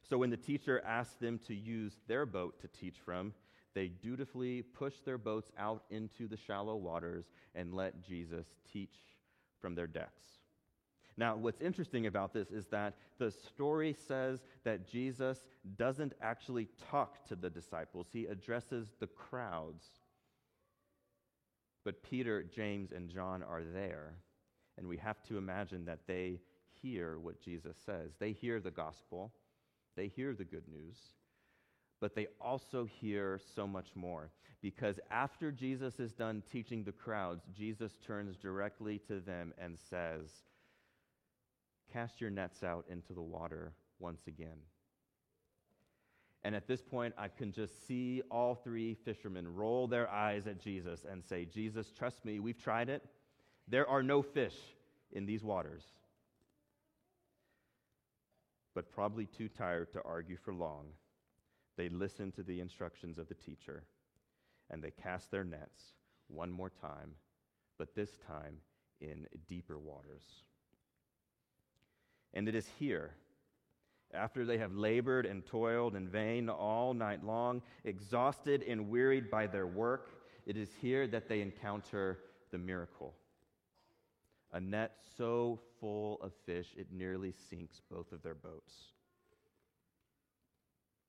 So 0.10 0.18
when 0.18 0.30
the 0.30 0.38
teacher 0.38 0.82
asked 0.86 1.20
them 1.20 1.40
to 1.48 1.54
use 1.54 1.94
their 2.08 2.26
boat 2.26 2.60
to 2.62 2.68
teach 2.68 2.98
from, 3.04 3.34
they 3.76 3.88
dutifully 3.88 4.64
pushed 4.64 5.06
their 5.06 5.18
boats 5.18 5.52
out 5.58 5.84
into 5.90 6.28
the 6.28 6.38
shallow 6.38 6.76
waters 6.76 7.26
and 7.56 7.74
let 7.74 8.04
Jesus 8.04 8.48
teach 8.72 8.96
from 9.62 9.76
their 9.76 9.88
decks. 9.88 10.26
Now, 11.18 11.36
what's 11.36 11.60
interesting 11.60 12.08
about 12.08 12.34
this 12.34 12.50
is 12.50 12.66
that 12.68 12.96
the 13.18 13.30
story 13.30 13.94
says 14.08 14.40
that 14.64 14.88
Jesus 14.90 15.46
doesn't 15.78 16.14
actually 16.22 16.70
talk 16.90 17.26
to 17.28 17.36
the 17.36 17.50
disciples, 17.50 18.08
he 18.12 18.26
addresses 18.26 18.88
the 19.00 19.08
crowds. 19.08 19.86
But 21.84 22.04
Peter, 22.04 22.44
James, 22.44 22.92
and 22.92 23.10
John 23.10 23.44
are 23.44 23.64
there, 23.64 24.14
and 24.80 24.88
we 24.88 24.98
have 24.98 25.22
to 25.24 25.38
imagine 25.38 25.86
that 25.86 26.08
they 26.08 26.40
hear 26.82 27.20
what 27.20 27.42
Jesus 27.42 27.76
says. 27.86 28.12
They 28.18 28.32
hear 28.32 28.60
the 28.60 28.72
gospel, 28.72 29.32
they 29.96 30.08
hear 30.08 30.34
the 30.34 30.46
good 30.46 30.68
news, 30.68 30.98
but 32.00 32.16
they 32.16 32.28
also 32.40 32.86
hear 32.86 33.40
so 33.56 33.68
much 33.68 33.90
more. 33.94 34.32
Because 34.62 35.00
after 35.12 35.52
Jesus 35.52 36.00
is 36.00 36.14
done 36.14 36.44
teaching 36.52 36.84
the 36.84 36.92
crowds, 36.92 37.44
Jesus 37.56 37.98
turns 38.06 38.38
directly 38.38 39.00
to 39.08 39.20
them 39.20 39.54
and 39.58 39.78
says, 39.90 40.30
Cast 41.92 42.22
your 42.22 42.30
nets 42.30 42.64
out 42.64 42.86
into 42.90 43.14
the 43.14 43.22
water 43.22 43.74
once 44.00 44.22
again. 44.28 44.60
And 46.44 46.56
at 46.56 46.68
this 46.68 46.82
point, 46.82 47.14
I 47.18 47.28
can 47.28 47.52
just 47.52 47.86
see 47.86 48.22
all 48.32 48.56
three 48.56 48.94
fishermen 48.94 49.54
roll 49.54 49.88
their 49.88 50.10
eyes 50.10 50.48
at 50.48 50.62
Jesus 50.62 51.06
and 51.10 51.24
say, 51.24 51.46
Jesus, 51.46 51.92
trust 51.92 52.24
me, 52.24 52.40
we've 52.40 52.62
tried 52.62 52.90
it. 52.90 53.04
There 53.70 53.88
are 53.88 54.02
no 54.02 54.22
fish 54.22 54.56
in 55.12 55.26
these 55.26 55.44
waters. 55.44 55.84
But 58.74 58.92
probably 58.92 59.26
too 59.26 59.48
tired 59.48 59.94
to 59.94 60.02
argue 60.04 60.38
for 60.38 60.54
long, 60.54 60.88
they 61.78 61.90
listen 61.90 62.32
to 62.34 62.44
the 62.44 62.60
instructions 62.60 63.18
of 63.18 63.28
the 63.28 63.36
teacher 63.36 63.84
and 64.70 64.84
they 64.84 64.92
cast 64.92 65.32
their 65.32 65.44
nets 65.44 65.94
one 66.28 66.52
more 66.52 66.70
time, 66.70 67.12
but 67.78 67.96
this 67.96 68.18
time 68.28 68.58
in 69.02 69.26
deeper 69.48 69.80
waters. 69.80 70.24
And 72.34 72.48
it 72.48 72.56
is 72.56 72.68
here, 72.78 73.12
after 74.14 74.46
they 74.46 74.58
have 74.58 74.74
labored 74.74 75.26
and 75.26 75.46
toiled 75.46 75.96
in 75.96 76.08
vain 76.08 76.50
all 76.50 76.94
night 76.94 77.24
long, 77.24 77.62
exhausted 77.84 78.64
and 78.68 78.90
wearied 78.90 79.30
by 79.30 79.48
their 79.48 79.68
work, 79.68 80.10
it 80.46 80.58
is 80.58 80.70
here 80.82 81.08
that 81.08 81.28
they 81.28 81.42
encounter 81.42 82.20
the 82.52 82.58
miracle. 82.58 83.14
A 84.52 84.60
net 84.60 84.98
so 85.18 85.60
full 85.80 86.20
of 86.22 86.34
fish 86.46 86.74
it 86.78 86.88
nearly 86.92 87.34
sinks 87.50 87.82
both 87.92 88.12
of 88.12 88.24
their 88.24 88.36
boats. 88.36 88.74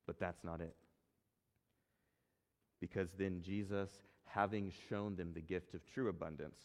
But 0.06 0.18
that's 0.18 0.44
not 0.44 0.60
it. 0.60 0.76
Because 2.80 3.10
then 3.12 3.42
Jesus, 3.42 3.90
having 4.26 4.72
shown 4.88 5.16
them 5.16 5.32
the 5.34 5.40
gift 5.40 5.74
of 5.74 5.80
true 5.86 6.08
abundance, 6.08 6.60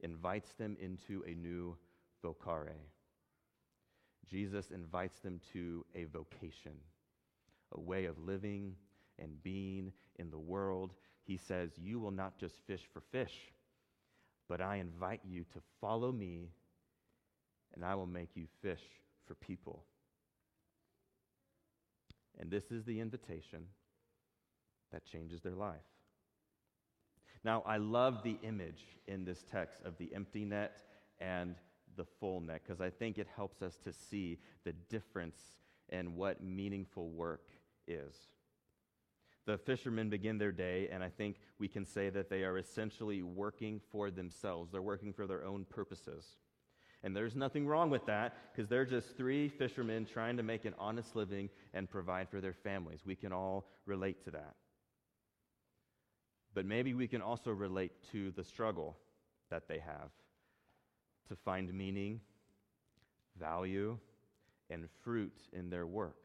invites 0.00 0.52
them 0.54 0.76
into 0.80 1.22
a 1.26 1.34
new 1.34 1.76
vocare 2.24 2.76
Jesus 4.30 4.70
invites 4.70 5.20
them 5.20 5.40
to 5.52 5.84
a 5.94 6.04
vocation, 6.04 6.72
a 7.72 7.80
way 7.80 8.06
of 8.06 8.18
living 8.18 8.74
and 9.18 9.42
being 9.42 9.92
in 10.16 10.30
the 10.30 10.38
world. 10.38 10.92
He 11.24 11.36
says, 11.36 11.70
You 11.76 11.98
will 11.98 12.10
not 12.10 12.38
just 12.38 12.56
fish 12.66 12.82
for 12.92 13.00
fish, 13.00 13.52
but 14.48 14.60
I 14.60 14.76
invite 14.76 15.20
you 15.24 15.44
to 15.52 15.60
follow 15.80 16.12
me, 16.12 16.50
and 17.74 17.84
I 17.84 17.94
will 17.94 18.06
make 18.06 18.30
you 18.34 18.46
fish 18.62 18.82
for 19.26 19.34
people. 19.34 19.84
And 22.38 22.50
this 22.50 22.70
is 22.70 22.84
the 22.84 23.00
invitation 23.00 23.66
that 24.92 25.04
changes 25.04 25.40
their 25.40 25.54
life. 25.54 25.76
Now, 27.44 27.62
I 27.66 27.76
love 27.76 28.22
the 28.22 28.38
image 28.42 28.86
in 29.06 29.24
this 29.24 29.44
text 29.50 29.80
of 29.84 29.96
the 29.98 30.10
empty 30.14 30.44
net 30.44 30.80
and 31.20 31.54
the 31.96 32.04
full 32.04 32.40
net 32.40 32.62
because 32.64 32.80
I 32.80 32.90
think 32.90 33.18
it 33.18 33.28
helps 33.36 33.62
us 33.62 33.78
to 33.84 33.92
see 33.92 34.38
the 34.64 34.72
difference 34.88 35.38
in 35.90 36.16
what 36.16 36.42
meaningful 36.42 37.10
work 37.10 37.48
is. 37.86 38.14
The 39.46 39.58
fishermen 39.58 40.08
begin 40.08 40.38
their 40.38 40.52
day, 40.52 40.88
and 40.90 41.04
I 41.04 41.10
think 41.10 41.36
we 41.58 41.68
can 41.68 41.84
say 41.84 42.08
that 42.10 42.30
they 42.30 42.44
are 42.44 42.56
essentially 42.56 43.22
working 43.22 43.80
for 43.90 44.10
themselves. 44.10 44.72
They're 44.72 44.80
working 44.80 45.12
for 45.12 45.26
their 45.26 45.44
own 45.44 45.66
purposes. 45.66 46.36
And 47.02 47.14
there's 47.14 47.36
nothing 47.36 47.66
wrong 47.66 47.90
with 47.90 48.06
that 48.06 48.34
because 48.50 48.70
they're 48.70 48.86
just 48.86 49.14
three 49.18 49.50
fishermen 49.50 50.06
trying 50.06 50.38
to 50.38 50.42
make 50.42 50.64
an 50.64 50.74
honest 50.78 51.14
living 51.14 51.50
and 51.74 51.90
provide 51.90 52.30
for 52.30 52.40
their 52.40 52.54
families. 52.54 53.00
We 53.04 53.14
can 53.14 53.30
all 53.30 53.66
relate 53.84 54.24
to 54.24 54.30
that. 54.30 54.54
But 56.54 56.64
maybe 56.64 56.94
we 56.94 57.06
can 57.06 57.20
also 57.20 57.50
relate 57.50 57.92
to 58.12 58.30
the 58.30 58.44
struggle 58.44 58.96
that 59.50 59.68
they 59.68 59.80
have 59.80 60.10
to 61.28 61.36
find 61.36 61.72
meaning, 61.74 62.20
value, 63.38 63.98
and 64.70 64.88
fruit 65.02 65.36
in 65.52 65.68
their 65.68 65.86
work. 65.86 66.16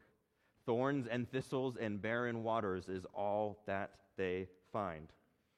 Thorns 0.66 1.06
and 1.06 1.30
thistles 1.30 1.76
and 1.76 2.00
barren 2.00 2.42
waters 2.42 2.88
is 2.88 3.04
all 3.14 3.58
that 3.66 3.90
they 4.16 4.48
find. 4.72 5.08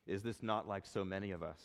Is 0.06 0.23
this 0.23 0.42
not 0.42 0.68
like 0.68 0.87
so 0.87 1.04
many 1.04 1.30
of 1.30 1.42
us? 1.42 1.61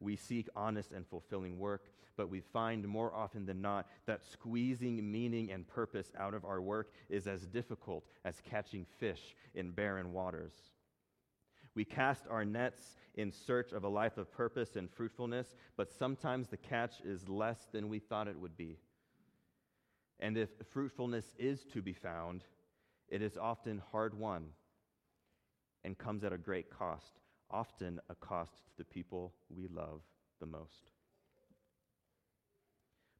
We 0.00 0.16
seek 0.16 0.48
honest 0.54 0.92
and 0.92 1.06
fulfilling 1.06 1.58
work, 1.58 1.90
but 2.16 2.28
we 2.28 2.40
find 2.40 2.86
more 2.86 3.14
often 3.14 3.46
than 3.46 3.60
not 3.60 3.86
that 4.06 4.24
squeezing 4.24 5.10
meaning 5.10 5.50
and 5.50 5.66
purpose 5.66 6.12
out 6.18 6.34
of 6.34 6.44
our 6.44 6.60
work 6.60 6.92
is 7.08 7.26
as 7.26 7.46
difficult 7.46 8.04
as 8.24 8.40
catching 8.48 8.86
fish 8.98 9.34
in 9.54 9.70
barren 9.70 10.12
waters. 10.12 10.52
We 11.74 11.84
cast 11.84 12.26
our 12.28 12.44
nets 12.44 12.96
in 13.14 13.30
search 13.30 13.72
of 13.72 13.84
a 13.84 13.88
life 13.88 14.18
of 14.18 14.32
purpose 14.32 14.76
and 14.76 14.90
fruitfulness, 14.90 15.54
but 15.76 15.92
sometimes 15.92 16.48
the 16.48 16.56
catch 16.56 17.00
is 17.04 17.28
less 17.28 17.68
than 17.72 17.88
we 17.88 17.98
thought 17.98 18.28
it 18.28 18.38
would 18.38 18.56
be. 18.56 18.78
And 20.20 20.36
if 20.36 20.48
fruitfulness 20.70 21.34
is 21.38 21.64
to 21.72 21.80
be 21.82 21.92
found, 21.92 22.44
it 23.08 23.22
is 23.22 23.36
often 23.36 23.82
hard 23.92 24.18
won 24.18 24.48
and 25.84 25.96
comes 25.96 26.24
at 26.24 26.32
a 26.32 26.38
great 26.38 26.70
cost, 26.70 27.20
often 27.50 28.00
a 28.10 28.14
cost 28.14 28.66
to 28.66 28.72
the 28.76 28.84
people 28.84 29.32
we 29.48 29.68
love 29.68 30.02
the 30.40 30.46
most. 30.46 30.90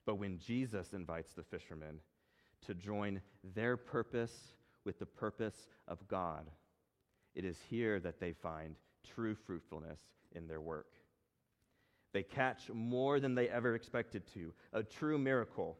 But 0.04 0.16
when 0.16 0.38
Jesus 0.38 0.92
invites 0.92 1.34
the 1.34 1.42
fishermen 1.42 2.00
to 2.66 2.74
join 2.74 3.20
their 3.54 3.76
purpose 3.76 4.54
with 4.84 4.98
the 4.98 5.06
purpose 5.06 5.68
of 5.86 6.06
God, 6.08 6.50
It 7.38 7.44
is 7.44 7.56
here 7.70 8.00
that 8.00 8.18
they 8.18 8.32
find 8.32 8.74
true 9.14 9.36
fruitfulness 9.36 10.00
in 10.34 10.48
their 10.48 10.60
work. 10.60 10.88
They 12.12 12.24
catch 12.24 12.68
more 12.72 13.20
than 13.20 13.36
they 13.36 13.48
ever 13.48 13.76
expected 13.76 14.24
to, 14.34 14.52
a 14.72 14.82
true 14.82 15.18
miracle. 15.18 15.78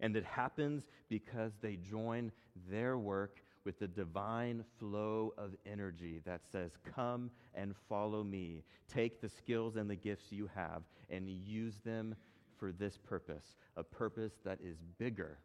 And 0.00 0.16
it 0.16 0.24
happens 0.24 0.84
because 1.08 1.52
they 1.60 1.76
join 1.76 2.32
their 2.70 2.98
work 2.98 3.42
with 3.64 3.78
the 3.78 3.88
divine 3.88 4.64
flow 4.78 5.32
of 5.38 5.54
energy 5.66 6.20
that 6.24 6.42
says, 6.50 6.72
Come 6.94 7.30
and 7.54 7.74
follow 7.88 8.22
me. 8.22 8.62
Take 8.92 9.20
the 9.20 9.28
skills 9.28 9.76
and 9.76 9.88
the 9.88 9.96
gifts 9.96 10.30
you 10.30 10.50
have 10.54 10.82
and 11.10 11.28
use 11.28 11.74
them 11.84 12.14
for 12.58 12.72
this 12.72 12.96
purpose, 12.96 13.56
a 13.76 13.82
purpose 13.82 14.34
that 14.44 14.58
is 14.62 14.76
bigger 14.98 15.38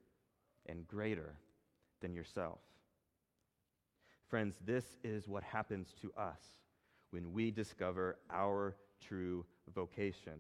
and 0.68 0.88
greater 0.88 1.36
than 2.02 2.14
yourself. 2.14 2.60
Friends, 4.30 4.56
this 4.66 4.86
is 5.04 5.28
what 5.28 5.44
happens 5.44 5.94
to 6.02 6.12
us 6.16 6.40
when 7.10 7.34
we 7.34 7.50
discover 7.50 8.18
our 8.30 8.76
true 9.02 9.46
vocation. 9.74 10.34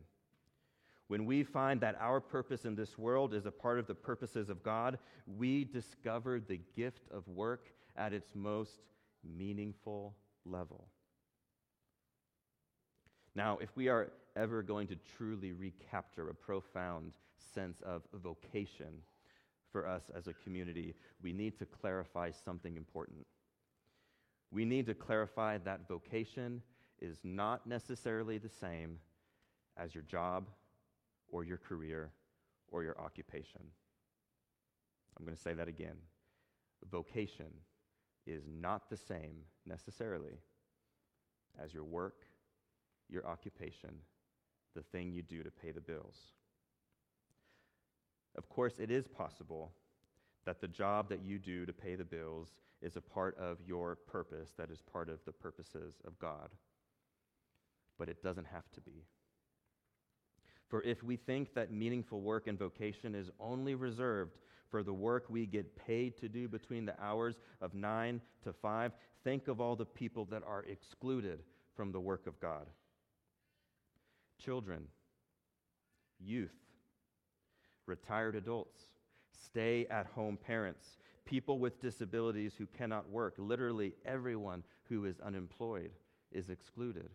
When 1.09 1.25
we 1.25 1.43
find 1.43 1.81
that 1.81 1.97
our 1.99 2.21
purpose 2.21 2.65
in 2.65 2.75
this 2.75 2.95
world 2.95 3.33
is 3.33 3.47
a 3.47 3.51
part 3.51 3.79
of 3.79 3.87
the 3.87 3.95
purposes 3.95 4.47
of 4.47 4.61
God, 4.61 4.99
we 5.25 5.63
discover 5.63 6.39
the 6.39 6.61
gift 6.75 7.01
of 7.11 7.27
work 7.27 7.71
at 7.97 8.13
its 8.13 8.35
most 8.35 8.83
meaningful 9.23 10.15
level. 10.45 10.87
Now, 13.33 13.57
if 13.59 13.75
we 13.75 13.87
are 13.87 14.11
ever 14.35 14.61
going 14.61 14.85
to 14.87 14.97
truly 15.17 15.51
recapture 15.51 16.29
a 16.29 16.33
profound 16.35 17.13
sense 17.55 17.81
of 17.81 18.03
vocation 18.13 19.01
for 19.71 19.87
us 19.87 20.11
as 20.15 20.27
a 20.27 20.33
community, 20.33 20.93
we 21.23 21.33
need 21.33 21.57
to 21.57 21.65
clarify 21.65 22.29
something 22.29 22.77
important. 22.77 23.25
We 24.51 24.63
need 24.63 24.85
to 24.85 24.93
clarify 24.93 25.57
that 25.57 25.87
vocation 25.87 26.61
is 27.01 27.17
not 27.23 27.65
necessarily 27.65 28.37
the 28.37 28.49
same 28.49 28.99
as 29.75 29.95
your 29.95 30.03
job 30.03 30.45
or 31.31 31.43
your 31.43 31.57
career 31.57 32.11
or 32.71 32.83
your 32.83 32.99
occupation. 32.99 33.61
I'm 35.17 35.25
going 35.25 35.35
to 35.35 35.41
say 35.41 35.53
that 35.53 35.67
again. 35.67 35.97
Vocation 36.89 37.51
is 38.25 38.43
not 38.47 38.89
the 38.89 38.97
same 38.97 39.43
necessarily 39.65 40.39
as 41.61 41.73
your 41.73 41.83
work, 41.83 42.25
your 43.09 43.25
occupation, 43.27 43.91
the 44.75 44.81
thing 44.81 45.11
you 45.11 45.21
do 45.21 45.43
to 45.43 45.51
pay 45.51 45.71
the 45.71 45.81
bills. 45.81 46.15
Of 48.37 48.47
course, 48.47 48.79
it 48.79 48.91
is 48.91 49.07
possible 49.07 49.71
that 50.45 50.61
the 50.61 50.67
job 50.67 51.09
that 51.09 51.23
you 51.23 51.37
do 51.37 51.65
to 51.65 51.73
pay 51.73 51.95
the 51.95 52.03
bills 52.03 52.55
is 52.81 52.95
a 52.95 53.01
part 53.01 53.37
of 53.37 53.57
your 53.67 53.95
purpose, 53.95 54.51
that 54.57 54.71
is 54.71 54.81
part 54.81 55.09
of 55.09 55.19
the 55.25 55.31
purposes 55.31 55.95
of 56.07 56.17
God. 56.19 56.49
But 57.97 58.07
it 58.07 58.23
doesn't 58.23 58.47
have 58.47 58.71
to 58.73 58.81
be. 58.81 59.03
For 60.69 60.81
if 60.83 61.03
we 61.03 61.17
think 61.17 61.53
that 61.55 61.71
meaningful 61.71 62.21
work 62.21 62.47
and 62.47 62.57
vocation 62.57 63.15
is 63.15 63.29
only 63.39 63.75
reserved 63.75 64.37
for 64.69 64.83
the 64.83 64.93
work 64.93 65.25
we 65.27 65.47
get 65.47 65.75
paid 65.75 66.15
to 66.17 66.29
do 66.29 66.47
between 66.47 66.85
the 66.85 67.01
hours 67.01 67.35
of 67.59 67.73
9 67.73 68.21
to 68.43 68.53
5, 68.53 68.91
think 69.23 69.47
of 69.47 69.59
all 69.59 69.75
the 69.75 69.85
people 69.85 70.25
that 70.25 70.43
are 70.45 70.63
excluded 70.63 71.39
from 71.75 71.91
the 71.91 71.99
work 71.99 72.27
of 72.27 72.39
God 72.39 72.67
children, 74.39 74.85
youth, 76.17 76.55
retired 77.85 78.35
adults, 78.35 78.79
stay 79.31 79.85
at 79.89 80.05
home 80.07 80.37
parents, 80.37 80.97
people 81.25 81.59
with 81.59 81.81
disabilities 81.81 82.53
who 82.57 82.65
cannot 82.65 83.09
work. 83.09 83.35
Literally, 83.37 83.93
everyone 84.05 84.63
who 84.83 85.05
is 85.05 85.19
unemployed 85.19 85.91
is 86.31 86.49
excluded. 86.49 87.09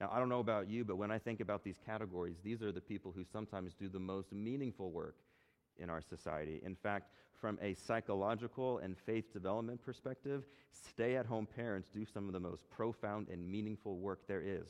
Now, 0.00 0.10
I 0.12 0.18
don't 0.18 0.28
know 0.28 0.40
about 0.40 0.68
you, 0.68 0.84
but 0.84 0.96
when 0.96 1.10
I 1.10 1.18
think 1.18 1.40
about 1.40 1.64
these 1.64 1.78
categories, 1.84 2.36
these 2.44 2.62
are 2.62 2.72
the 2.72 2.80
people 2.80 3.12
who 3.14 3.24
sometimes 3.24 3.74
do 3.74 3.88
the 3.88 3.98
most 3.98 4.32
meaningful 4.32 4.90
work 4.90 5.16
in 5.78 5.88
our 5.88 6.02
society. 6.02 6.60
In 6.64 6.74
fact, 6.74 7.10
from 7.40 7.58
a 7.62 7.74
psychological 7.74 8.78
and 8.78 8.96
faith 8.96 9.32
development 9.32 9.82
perspective, 9.82 10.44
stay 10.72 11.16
at 11.16 11.26
home 11.26 11.46
parents 11.46 11.88
do 11.88 12.04
some 12.04 12.26
of 12.26 12.32
the 12.32 12.40
most 12.40 12.68
profound 12.70 13.28
and 13.28 13.50
meaningful 13.50 13.98
work 13.98 14.26
there 14.26 14.42
is. 14.42 14.68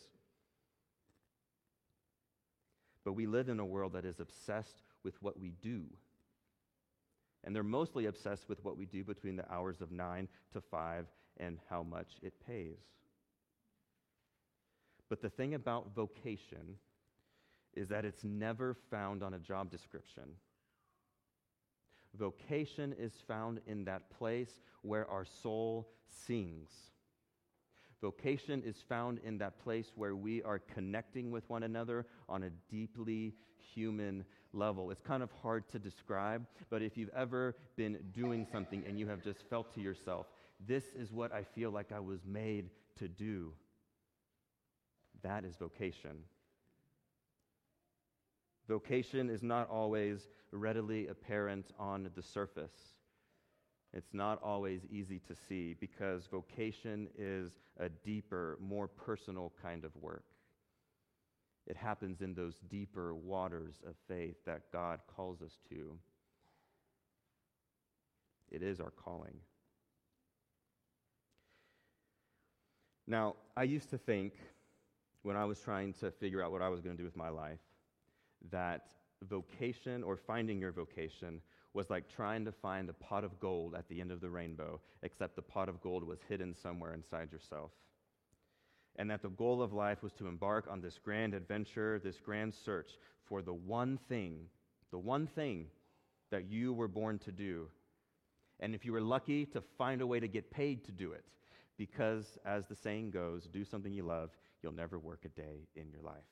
But 3.04 3.14
we 3.14 3.26
live 3.26 3.48
in 3.48 3.60
a 3.60 3.64
world 3.64 3.92
that 3.92 4.04
is 4.04 4.18
obsessed 4.18 4.82
with 5.04 5.14
what 5.22 5.38
we 5.38 5.52
do. 5.62 5.84
And 7.44 7.54
they're 7.54 7.62
mostly 7.62 8.06
obsessed 8.06 8.48
with 8.48 8.64
what 8.64 8.76
we 8.76 8.86
do 8.86 9.04
between 9.04 9.36
the 9.36 9.50
hours 9.52 9.80
of 9.80 9.92
9 9.92 10.28
to 10.52 10.60
5 10.60 11.06
and 11.38 11.58
how 11.70 11.84
much 11.84 12.08
it 12.22 12.34
pays. 12.44 12.78
But 15.08 15.22
the 15.22 15.30
thing 15.30 15.54
about 15.54 15.94
vocation 15.94 16.78
is 17.74 17.88
that 17.88 18.04
it's 18.04 18.24
never 18.24 18.74
found 18.90 19.22
on 19.22 19.34
a 19.34 19.38
job 19.38 19.70
description. 19.70 20.24
Vocation 22.14 22.94
is 22.98 23.12
found 23.28 23.60
in 23.66 23.84
that 23.84 24.10
place 24.10 24.60
where 24.82 25.08
our 25.10 25.24
soul 25.24 25.88
sings. 26.26 26.70
Vocation 28.00 28.62
is 28.64 28.76
found 28.88 29.20
in 29.24 29.38
that 29.38 29.58
place 29.62 29.92
where 29.94 30.14
we 30.14 30.42
are 30.42 30.58
connecting 30.58 31.30
with 31.30 31.48
one 31.48 31.62
another 31.62 32.06
on 32.28 32.42
a 32.42 32.50
deeply 32.70 33.34
human 33.74 34.24
level. 34.52 34.90
It's 34.90 35.00
kind 35.00 35.22
of 35.22 35.30
hard 35.42 35.68
to 35.70 35.78
describe, 35.78 36.46
but 36.70 36.82
if 36.82 36.96
you've 36.96 37.10
ever 37.16 37.56
been 37.76 37.98
doing 38.12 38.46
something 38.50 38.84
and 38.86 38.98
you 38.98 39.06
have 39.08 39.22
just 39.22 39.48
felt 39.48 39.74
to 39.74 39.80
yourself, 39.80 40.26
this 40.66 40.84
is 40.96 41.12
what 41.12 41.32
I 41.32 41.42
feel 41.42 41.70
like 41.70 41.92
I 41.92 42.00
was 42.00 42.20
made 42.26 42.70
to 42.98 43.08
do, 43.08 43.52
that 45.22 45.44
is 45.44 45.56
vocation. 45.56 46.18
Vocation 48.68 49.30
is 49.30 49.42
not 49.42 49.68
always 49.70 50.28
readily 50.50 51.06
apparent 51.08 51.66
on 51.78 52.10
the 52.14 52.22
surface. 52.22 52.94
It's 53.92 54.12
not 54.12 54.42
always 54.42 54.82
easy 54.90 55.20
to 55.28 55.34
see 55.48 55.74
because 55.78 56.26
vocation 56.26 57.08
is 57.16 57.52
a 57.78 57.88
deeper, 57.88 58.58
more 58.60 58.88
personal 58.88 59.52
kind 59.62 59.84
of 59.84 59.94
work. 59.96 60.24
It 61.66 61.76
happens 61.76 62.20
in 62.20 62.34
those 62.34 62.56
deeper 62.68 63.14
waters 63.14 63.82
of 63.86 63.94
faith 64.06 64.36
that 64.44 64.70
God 64.72 65.00
calls 65.16 65.42
us 65.42 65.58
to. 65.70 65.96
It 68.50 68.62
is 68.62 68.80
our 68.80 68.90
calling. 68.90 69.38
Now, 73.06 73.36
I 73.56 73.64
used 73.64 73.90
to 73.90 73.98
think 73.98 74.34
when 75.26 75.36
I 75.36 75.44
was 75.44 75.58
trying 75.58 75.92
to 75.94 76.12
figure 76.12 76.40
out 76.40 76.52
what 76.52 76.62
I 76.62 76.68
was 76.68 76.80
going 76.80 76.96
to 76.96 77.02
do 77.02 77.04
with 77.04 77.16
my 77.16 77.30
life 77.30 77.58
that 78.52 78.82
vocation 79.24 80.04
or 80.04 80.16
finding 80.16 80.60
your 80.60 80.70
vocation 80.70 81.40
was 81.74 81.90
like 81.90 82.08
trying 82.08 82.44
to 82.44 82.52
find 82.52 82.88
a 82.88 82.92
pot 82.92 83.24
of 83.24 83.40
gold 83.40 83.74
at 83.74 83.88
the 83.88 84.00
end 84.00 84.12
of 84.12 84.20
the 84.20 84.30
rainbow, 84.30 84.80
except 85.02 85.34
the 85.34 85.42
pot 85.42 85.68
of 85.68 85.80
gold 85.80 86.04
was 86.04 86.20
hidden 86.28 86.54
somewhere 86.54 86.94
inside 86.94 87.32
yourself. 87.32 87.72
And 88.94 89.10
that 89.10 89.20
the 89.20 89.30
goal 89.30 89.62
of 89.62 89.72
life 89.72 90.00
was 90.00 90.12
to 90.12 90.28
embark 90.28 90.68
on 90.70 90.80
this 90.80 90.96
grand 91.02 91.34
adventure, 91.34 91.98
this 91.98 92.20
grand 92.20 92.54
search 92.54 92.92
for 93.24 93.42
the 93.42 93.52
one 93.52 93.98
thing, 94.08 94.46
the 94.92 94.98
one 94.98 95.26
thing 95.26 95.66
that 96.30 96.44
you 96.44 96.72
were 96.72 96.88
born 96.88 97.18
to 97.20 97.32
do. 97.32 97.66
And 98.60 98.76
if 98.76 98.84
you 98.84 98.92
were 98.92 99.00
lucky, 99.00 99.44
to 99.46 99.60
find 99.76 100.02
a 100.02 100.06
way 100.06 100.20
to 100.20 100.28
get 100.28 100.52
paid 100.52 100.84
to 100.84 100.92
do 100.92 101.10
it. 101.10 101.24
Because, 101.76 102.38
as 102.46 102.68
the 102.68 102.76
saying 102.76 103.10
goes, 103.10 103.48
do 103.52 103.64
something 103.64 103.92
you 103.92 104.04
love, 104.04 104.30
you'll 104.66 104.74
never 104.74 104.98
work 104.98 105.24
a 105.24 105.28
day 105.28 105.68
in 105.76 105.88
your 105.88 106.02
life. 106.02 106.26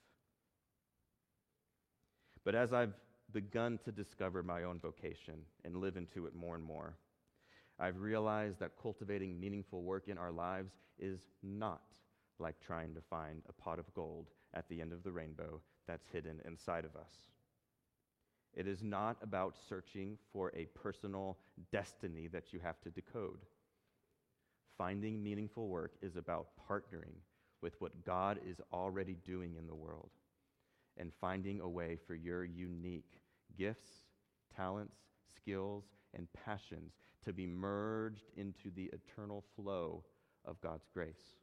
But 2.45 2.57
as 2.57 2.73
I've 2.73 2.93
begun 3.33 3.79
to 3.85 3.93
discover 3.93 4.43
my 4.43 4.65
own 4.65 4.81
vocation 4.81 5.35
and 5.65 5.77
live 5.77 5.97
into 5.97 6.27
it 6.27 6.35
more 6.35 6.57
and 6.57 6.65
more, 6.65 6.97
I've 7.79 8.01
realized 8.01 8.59
that 8.59 8.73
cultivating 8.83 9.39
meaningful 9.39 9.83
work 9.85 10.09
in 10.09 10.19
our 10.19 10.33
lives 10.33 10.73
is 10.99 11.21
not 11.45 11.83
like 12.41 12.57
trying 12.59 12.93
to 12.97 13.01
find 13.01 13.43
a 13.49 13.53
pot 13.53 13.79
of 13.79 13.95
gold 13.95 14.27
at 14.53 14.69
the 14.69 14.81
end 14.81 14.93
of 14.93 15.05
the 15.05 15.13
rainbow 15.13 15.61
that's 15.87 16.09
hidden 16.13 16.41
inside 16.45 16.85
of 16.85 16.97
us. 16.97 17.15
It 18.53 18.67
is 18.67 18.83
not 18.83 19.17
about 19.23 19.55
searching 19.69 20.19
for 20.33 20.51
a 20.57 20.67
personal 20.75 21.39
destiny 21.71 22.27
that 22.33 22.53
you 22.53 22.59
have 22.59 22.81
to 22.81 22.91
decode. 22.91 23.47
Finding 24.77 25.23
meaningful 25.23 25.69
work 25.69 25.93
is 26.03 26.17
about 26.17 26.49
partnering 26.69 27.15
with 27.63 27.81
what 27.81 28.05
God 28.05 28.39
is 28.47 28.61
already 28.73 29.17
doing 29.25 29.57
in 29.59 29.67
the 29.67 29.75
world 29.75 30.11
and 30.97 31.13
finding 31.21 31.61
a 31.61 31.69
way 31.69 31.97
for 32.07 32.15
your 32.15 32.45
unique 32.45 33.21
gifts, 33.57 33.91
talents, 34.55 34.97
skills, 35.35 35.85
and 36.15 36.29
passions 36.45 36.93
to 37.25 37.33
be 37.33 37.47
merged 37.47 38.31
into 38.37 38.71
the 38.75 38.91
eternal 38.93 39.45
flow 39.57 40.05
of 40.45 40.61
God's 40.61 40.87
grace. 40.93 41.37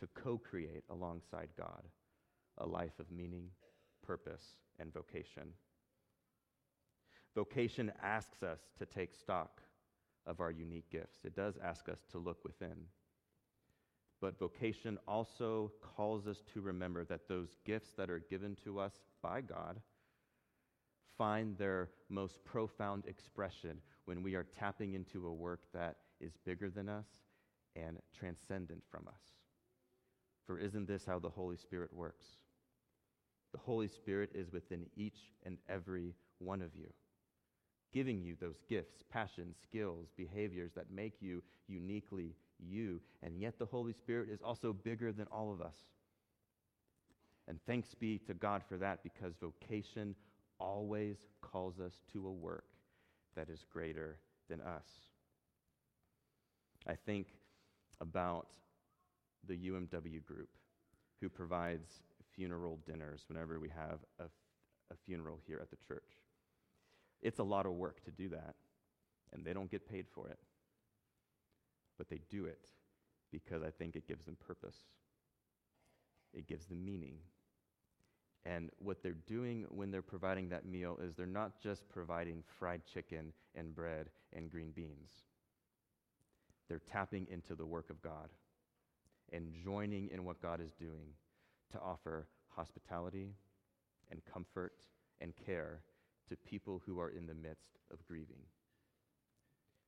To 0.00 0.06
co 0.08 0.36
create 0.36 0.84
alongside 0.90 1.48
God 1.56 1.82
a 2.58 2.66
life 2.66 2.98
of 2.98 3.10
meaning, 3.10 3.48
purpose, 4.04 4.56
and 4.78 4.92
vocation. 4.92 5.48
Vocation 7.34 7.90
asks 8.02 8.42
us 8.42 8.60
to 8.78 8.84
take 8.84 9.14
stock 9.14 9.62
of 10.26 10.40
our 10.40 10.50
unique 10.50 10.90
gifts. 10.90 11.20
It 11.24 11.34
does 11.34 11.54
ask 11.62 11.88
us 11.88 12.00
to 12.10 12.18
look 12.18 12.44
within. 12.44 12.76
But 14.22 14.38
vocation 14.38 14.98
also 15.08 15.72
calls 15.96 16.28
us 16.28 16.44
to 16.54 16.60
remember 16.60 17.04
that 17.06 17.26
those 17.28 17.56
gifts 17.66 17.90
that 17.96 18.08
are 18.08 18.20
given 18.30 18.56
to 18.62 18.78
us 18.78 18.92
by 19.20 19.40
God 19.40 19.80
find 21.18 21.58
their 21.58 21.90
most 22.08 22.42
profound 22.44 23.04
expression 23.06 23.78
when 24.04 24.22
we 24.22 24.36
are 24.36 24.44
tapping 24.44 24.94
into 24.94 25.26
a 25.26 25.32
work 25.32 25.62
that 25.74 25.96
is 26.20 26.36
bigger 26.46 26.70
than 26.70 26.88
us 26.88 27.08
and 27.74 27.98
transcendent 28.16 28.84
from 28.88 29.08
us. 29.08 29.22
For 30.46 30.56
isn't 30.56 30.86
this 30.86 31.04
how 31.04 31.18
the 31.18 31.28
Holy 31.28 31.56
Spirit 31.56 31.92
works? 31.92 32.26
The 33.52 33.58
Holy 33.58 33.88
Spirit 33.88 34.30
is 34.34 34.52
within 34.52 34.86
each 34.94 35.32
and 35.44 35.58
every 35.68 36.14
one 36.38 36.62
of 36.62 36.76
you, 36.76 36.92
giving 37.92 38.22
you 38.22 38.36
those 38.40 38.62
gifts, 38.68 39.02
passions, 39.10 39.56
skills, 39.60 40.10
behaviors 40.16 40.70
that 40.76 40.92
make 40.92 41.20
you 41.20 41.42
uniquely 41.66 42.36
you. 42.62 43.00
And 43.22 43.38
yet 43.38 43.58
the 43.58 43.66
Holy 43.66 43.92
Spirit 43.92 44.28
is 44.30 44.40
also 44.42 44.72
bigger 44.72 45.12
than 45.12 45.26
all 45.30 45.52
of 45.52 45.60
us. 45.60 45.76
And 47.48 47.58
thanks 47.66 47.94
be 47.94 48.18
to 48.26 48.34
God 48.34 48.62
for 48.68 48.76
that 48.78 49.02
because 49.02 49.34
vocation 49.40 50.14
always 50.58 51.16
calls 51.40 51.80
us 51.80 51.94
to 52.12 52.26
a 52.26 52.30
work 52.30 52.64
that 53.36 53.48
is 53.48 53.64
greater 53.70 54.18
than 54.48 54.60
us. 54.60 54.86
I 56.86 56.94
think 56.94 57.28
about 58.00 58.48
the 59.46 59.54
UMW 59.54 60.24
group 60.24 60.48
who 61.20 61.28
provides 61.28 62.02
funeral 62.34 62.78
dinners 62.86 63.24
whenever 63.28 63.58
we 63.60 63.68
have 63.68 63.98
a, 64.18 64.24
a 64.24 64.96
funeral 65.04 65.40
here 65.46 65.58
at 65.60 65.70
the 65.70 65.76
church. 65.86 66.02
It's 67.22 67.38
a 67.38 67.44
lot 67.44 67.66
of 67.66 67.72
work 67.72 68.04
to 68.04 68.10
do 68.10 68.28
that, 68.30 68.54
and 69.32 69.44
they 69.44 69.52
don't 69.52 69.70
get 69.70 69.88
paid 69.88 70.06
for 70.12 70.28
it. 70.28 70.38
But 71.98 72.08
they 72.08 72.20
do 72.30 72.46
it 72.46 72.68
because 73.30 73.62
I 73.62 73.70
think 73.70 73.96
it 73.96 74.06
gives 74.06 74.24
them 74.24 74.36
purpose, 74.46 74.76
it 76.34 76.46
gives 76.46 76.66
them 76.66 76.84
meaning. 76.84 77.16
And 78.44 78.70
what 78.78 79.02
they're 79.02 79.12
doing 79.12 79.66
when 79.70 79.92
they're 79.92 80.02
providing 80.02 80.48
that 80.48 80.66
meal 80.66 80.98
is 81.00 81.14
they're 81.14 81.26
not 81.26 81.60
just 81.62 81.88
providing 81.88 82.42
fried 82.58 82.82
chicken 82.92 83.32
and 83.54 83.72
bread 83.72 84.08
and 84.32 84.50
green 84.50 84.72
beans. 84.72 85.10
They're 86.68 86.80
tapping 86.80 87.28
into 87.30 87.54
the 87.54 87.66
work 87.66 87.88
of 87.88 88.02
God 88.02 88.30
and 89.32 89.52
joining 89.64 90.08
in 90.10 90.24
what 90.24 90.42
God 90.42 90.60
is 90.60 90.72
doing 90.72 91.14
to 91.70 91.78
offer 91.80 92.26
hospitality 92.48 93.34
and 94.10 94.20
comfort 94.24 94.74
and 95.20 95.32
care 95.46 95.80
to 96.28 96.36
people 96.36 96.82
who 96.84 96.98
are 96.98 97.10
in 97.10 97.26
the 97.26 97.34
midst 97.34 97.78
of 97.92 98.04
grieving. 98.06 98.42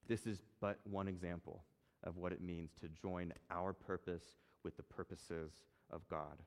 This 0.06 0.26
is 0.26 0.42
but 0.60 0.78
one 0.84 1.08
example 1.08 1.64
of 2.04 2.16
what 2.16 2.32
it 2.32 2.40
means 2.40 2.70
to 2.80 2.88
join 2.88 3.32
our 3.50 3.72
purpose 3.72 4.24
with 4.62 4.76
the 4.76 4.82
purposes 4.82 5.52
of 5.90 6.06
God. 6.08 6.42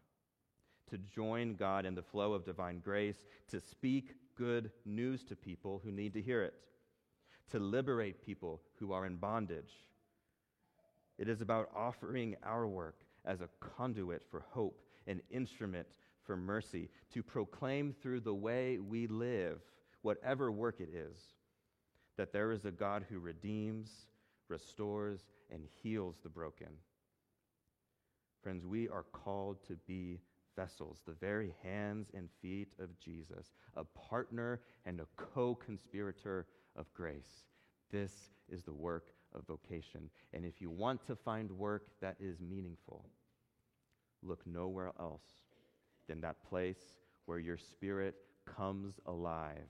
To 0.90 0.98
join 0.98 1.56
God 1.56 1.86
in 1.86 1.96
the 1.96 2.02
flow 2.02 2.34
of 2.34 2.46
divine 2.46 2.80
grace, 2.80 3.26
to 3.50 3.60
speak 3.60 4.16
good 4.36 4.72
news 4.86 5.24
to 5.26 5.36
people 5.36 5.82
who 5.84 5.92
need 5.92 6.14
to 6.14 6.22
hear 6.22 6.44
it, 6.44 6.54
to 7.52 7.60
liberate 7.60 8.26
people 8.26 8.62
who 8.80 8.92
are 8.92 9.06
in 9.06 9.18
bondage. 9.18 9.74
It 11.18 11.28
is 11.28 11.42
about 11.42 11.70
offering 11.76 12.36
our 12.44 12.68
work 12.68 13.02
as 13.26 13.42
a 13.42 13.50
conduit 13.60 14.24
for 14.30 14.46
hope, 14.52 14.82
an 15.08 15.22
instrument 15.30 15.88
for 16.24 16.38
mercy, 16.38 16.90
to 17.14 17.24
proclaim 17.24 17.94
through 17.94 18.22
the 18.22 18.34
way 18.34 18.78
we 18.80 19.08
live, 19.08 19.60
whatever 20.02 20.52
work 20.52 20.80
it 20.80 20.90
is, 20.94 21.18
that 22.18 22.32
there 22.32 22.52
is 22.52 22.66
a 22.66 22.72
God 22.72 23.06
who 23.10 23.20
redeems, 23.20 23.90
restores, 24.50 25.26
and 25.52 25.64
heals 25.82 26.18
the 26.24 26.30
broken. 26.30 26.70
Friends, 28.42 28.66
we 28.66 28.88
are 28.88 29.06
called 29.12 29.58
to 29.68 29.76
be 29.88 30.20
vessels, 30.56 31.02
the 31.06 31.14
very 31.14 31.54
hands 31.64 32.10
and 32.14 32.30
feet 32.42 32.74
of 32.80 32.98
Jesus, 33.00 33.54
a 33.76 33.84
partner 33.84 34.62
and 34.86 35.00
a 35.00 35.08
co 35.16 35.56
conspirator 35.56 36.48
of 36.76 36.92
grace. 36.94 37.46
This 37.92 38.30
is 38.50 38.64
the 38.64 38.74
work 38.74 39.14
of 39.34 39.46
vocation. 39.46 40.10
And 40.34 40.46
if 40.46 40.62
you 40.62 40.70
want 40.70 41.06
to 41.08 41.16
find 41.16 41.52
work 41.52 41.88
that 42.02 42.18
is 42.20 42.40
meaningful, 42.40 43.06
look 44.24 44.46
nowhere 44.46 44.92
else 45.00 45.26
than 46.08 46.22
that 46.22 46.42
place 46.50 46.98
where 47.26 47.40
your 47.40 47.58
spirit 47.58 48.16
comes 48.46 49.00
alive, 49.06 49.70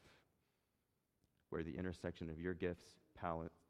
where 1.49 1.63
the 1.63 1.75
intersection 1.75 2.29
of 2.29 2.39
your 2.39 2.53
gifts, 2.53 2.99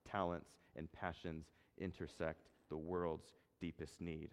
talents, 0.09 0.49
and 0.75 0.91
passions 0.91 1.45
intersect 1.77 2.47
the 2.69 2.77
world's 2.77 3.27
deepest 3.59 3.99
need. 3.99 4.29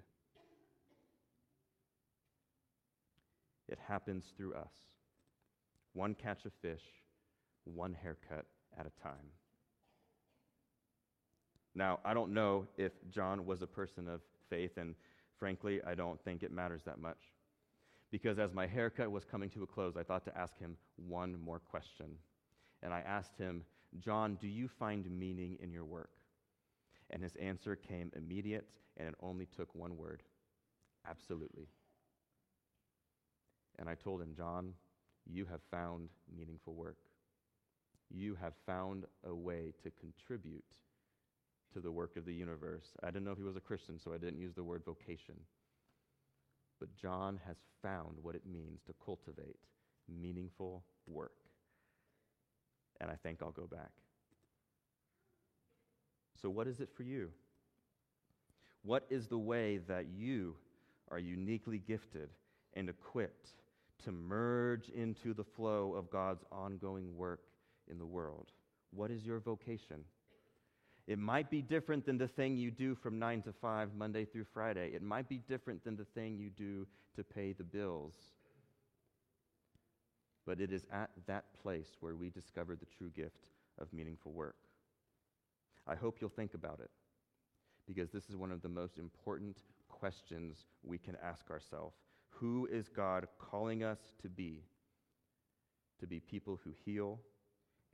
It 3.68 3.78
happens 3.86 4.24
through 4.36 4.54
us. 4.54 4.72
One 5.94 6.14
catch 6.14 6.44
of 6.44 6.52
fish, 6.60 6.82
one 7.64 7.94
haircut 7.94 8.46
at 8.78 8.86
a 8.86 9.02
time. 9.02 9.30
Now, 11.74 12.00
I 12.04 12.14
don't 12.14 12.32
know 12.32 12.66
if 12.76 12.92
John 13.10 13.46
was 13.46 13.62
a 13.62 13.66
person 13.66 14.08
of 14.08 14.20
faith, 14.48 14.76
and 14.76 14.94
frankly, 15.38 15.80
I 15.86 15.94
don't 15.94 16.22
think 16.24 16.42
it 16.42 16.52
matters 16.52 16.82
that 16.84 16.98
much. 16.98 17.18
Because 18.10 18.38
as 18.38 18.52
my 18.52 18.66
haircut 18.66 19.10
was 19.10 19.24
coming 19.24 19.50
to 19.50 19.64
a 19.64 19.66
close, 19.66 19.96
I 19.96 20.04
thought 20.04 20.24
to 20.26 20.38
ask 20.38 20.56
him 20.58 20.76
one 20.96 21.36
more 21.40 21.58
question. 21.58 22.06
And 22.82 22.92
I 22.92 23.00
asked 23.00 23.36
him, 23.38 23.62
John, 23.98 24.36
do 24.40 24.48
you 24.48 24.68
find 24.68 25.08
meaning 25.10 25.56
in 25.60 25.72
your 25.72 25.84
work? 25.84 26.10
And 27.10 27.22
his 27.22 27.36
answer 27.36 27.76
came 27.76 28.10
immediate, 28.16 28.66
and 28.96 29.08
it 29.08 29.14
only 29.20 29.46
took 29.46 29.74
one 29.74 29.96
word 29.96 30.22
absolutely. 31.08 31.68
And 33.78 33.88
I 33.88 33.94
told 33.94 34.20
him, 34.20 34.34
John, 34.36 34.72
you 35.26 35.44
have 35.46 35.60
found 35.70 36.08
meaningful 36.34 36.74
work. 36.74 36.98
You 38.10 38.36
have 38.40 38.54
found 38.66 39.04
a 39.24 39.34
way 39.34 39.72
to 39.82 39.90
contribute 39.90 40.64
to 41.72 41.80
the 41.80 41.90
work 41.90 42.16
of 42.16 42.24
the 42.24 42.34
universe. 42.34 42.86
I 43.02 43.06
didn't 43.06 43.24
know 43.24 43.32
if 43.32 43.38
he 43.38 43.44
was 43.44 43.56
a 43.56 43.60
Christian, 43.60 43.98
so 43.98 44.12
I 44.12 44.18
didn't 44.18 44.38
use 44.40 44.54
the 44.54 44.62
word 44.62 44.82
vocation. 44.84 45.34
But 46.78 46.94
John 46.94 47.40
has 47.46 47.56
found 47.82 48.18
what 48.22 48.34
it 48.34 48.46
means 48.46 48.80
to 48.86 48.94
cultivate 49.04 49.56
meaningful 50.08 50.84
work. 51.06 51.43
And 53.00 53.10
I 53.10 53.16
think 53.22 53.42
I'll 53.42 53.50
go 53.50 53.66
back. 53.66 53.90
So, 56.40 56.50
what 56.50 56.66
is 56.66 56.80
it 56.80 56.90
for 56.94 57.02
you? 57.02 57.30
What 58.82 59.06
is 59.08 59.28
the 59.28 59.38
way 59.38 59.78
that 59.88 60.06
you 60.14 60.54
are 61.10 61.18
uniquely 61.18 61.78
gifted 61.78 62.28
and 62.74 62.88
equipped 62.88 63.50
to 64.04 64.12
merge 64.12 64.90
into 64.90 65.32
the 65.32 65.44
flow 65.44 65.94
of 65.94 66.10
God's 66.10 66.44
ongoing 66.52 67.16
work 67.16 67.40
in 67.90 67.98
the 67.98 68.06
world? 68.06 68.48
What 68.90 69.10
is 69.10 69.24
your 69.24 69.40
vocation? 69.40 70.04
It 71.06 71.18
might 71.18 71.50
be 71.50 71.60
different 71.60 72.06
than 72.06 72.18
the 72.18 72.28
thing 72.28 72.56
you 72.56 72.70
do 72.70 72.94
from 72.94 73.18
9 73.18 73.42
to 73.42 73.52
5, 73.52 73.94
Monday 73.94 74.24
through 74.24 74.46
Friday. 74.52 74.90
It 74.94 75.02
might 75.02 75.28
be 75.28 75.38
different 75.38 75.84
than 75.84 75.96
the 75.96 76.06
thing 76.14 76.38
you 76.38 76.50
do 76.50 76.86
to 77.16 77.24
pay 77.24 77.52
the 77.52 77.64
bills. 77.64 78.14
But 80.46 80.60
it 80.60 80.72
is 80.72 80.86
at 80.92 81.10
that 81.26 81.44
place 81.62 81.96
where 82.00 82.16
we 82.16 82.30
discover 82.30 82.76
the 82.76 82.86
true 82.86 83.10
gift 83.10 83.50
of 83.78 83.92
meaningful 83.92 84.32
work. 84.32 84.56
I 85.86 85.94
hope 85.94 86.18
you'll 86.20 86.30
think 86.30 86.54
about 86.54 86.80
it 86.80 86.90
because 87.86 88.10
this 88.10 88.28
is 88.28 88.36
one 88.36 88.50
of 88.50 88.62
the 88.62 88.68
most 88.68 88.98
important 88.98 89.58
questions 89.88 90.66
we 90.82 90.98
can 90.98 91.16
ask 91.22 91.50
ourselves. 91.50 91.96
Who 92.30 92.66
is 92.70 92.88
God 92.88 93.26
calling 93.38 93.84
us 93.84 93.98
to 94.22 94.28
be? 94.28 94.64
To 96.00 96.06
be 96.06 96.20
people 96.20 96.58
who 96.64 96.72
heal, 96.84 97.20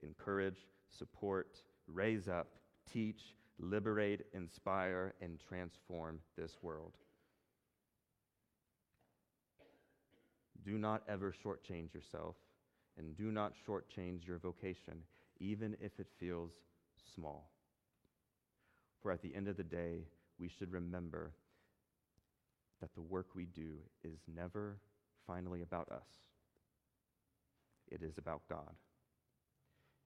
encourage, 0.02 0.66
support, 0.88 1.62
raise 1.86 2.28
up, 2.28 2.48
teach, 2.90 3.34
liberate, 3.58 4.26
inspire, 4.32 5.14
and 5.20 5.38
transform 5.38 6.20
this 6.36 6.56
world. 6.62 6.94
Do 10.70 10.78
not 10.78 11.02
ever 11.08 11.34
shortchange 11.44 11.92
yourself, 11.92 12.36
and 12.96 13.16
do 13.16 13.32
not 13.32 13.54
shortchange 13.66 14.24
your 14.24 14.38
vocation, 14.38 15.02
even 15.40 15.76
if 15.80 15.98
it 15.98 16.06
feels 16.20 16.52
small. 17.12 17.50
For 19.02 19.10
at 19.10 19.20
the 19.20 19.34
end 19.34 19.48
of 19.48 19.56
the 19.56 19.64
day, 19.64 20.04
we 20.38 20.48
should 20.48 20.70
remember 20.70 21.32
that 22.80 22.94
the 22.94 23.00
work 23.02 23.34
we 23.34 23.46
do 23.46 23.78
is 24.04 24.20
never 24.32 24.78
finally 25.26 25.62
about 25.62 25.90
us. 25.90 26.06
It 27.90 28.04
is 28.04 28.16
about 28.16 28.42
God. 28.48 28.76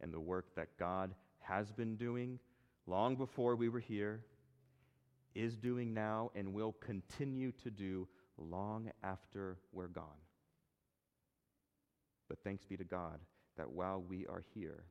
And 0.00 0.14
the 0.14 0.20
work 0.20 0.46
that 0.56 0.78
God 0.78 1.10
has 1.40 1.72
been 1.72 1.96
doing 1.96 2.38
long 2.86 3.16
before 3.16 3.54
we 3.54 3.68
were 3.68 3.80
here, 3.80 4.22
is 5.34 5.58
doing 5.58 5.92
now, 5.92 6.30
and 6.34 6.54
will 6.54 6.72
continue 6.80 7.52
to 7.52 7.70
do 7.70 8.08
long 8.38 8.90
after 9.02 9.58
we're 9.70 9.88
gone. 9.88 10.23
But 12.28 12.38
thanks 12.44 12.64
be 12.64 12.76
to 12.76 12.84
God 12.84 13.20
that 13.56 13.70
while 13.70 14.02
we 14.06 14.26
are 14.26 14.42
here, 14.54 14.84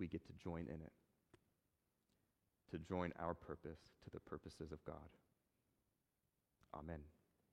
we 0.00 0.06
get 0.06 0.24
to 0.26 0.32
join 0.42 0.62
in 0.62 0.80
it. 0.80 0.92
to 2.70 2.78
join 2.78 3.12
our 3.20 3.34
purpose 3.34 3.80
to 4.04 4.10
the 4.10 4.20
purposes 4.20 4.72
of 4.72 4.84
God. 4.84 4.96
Amen. 6.74 7.13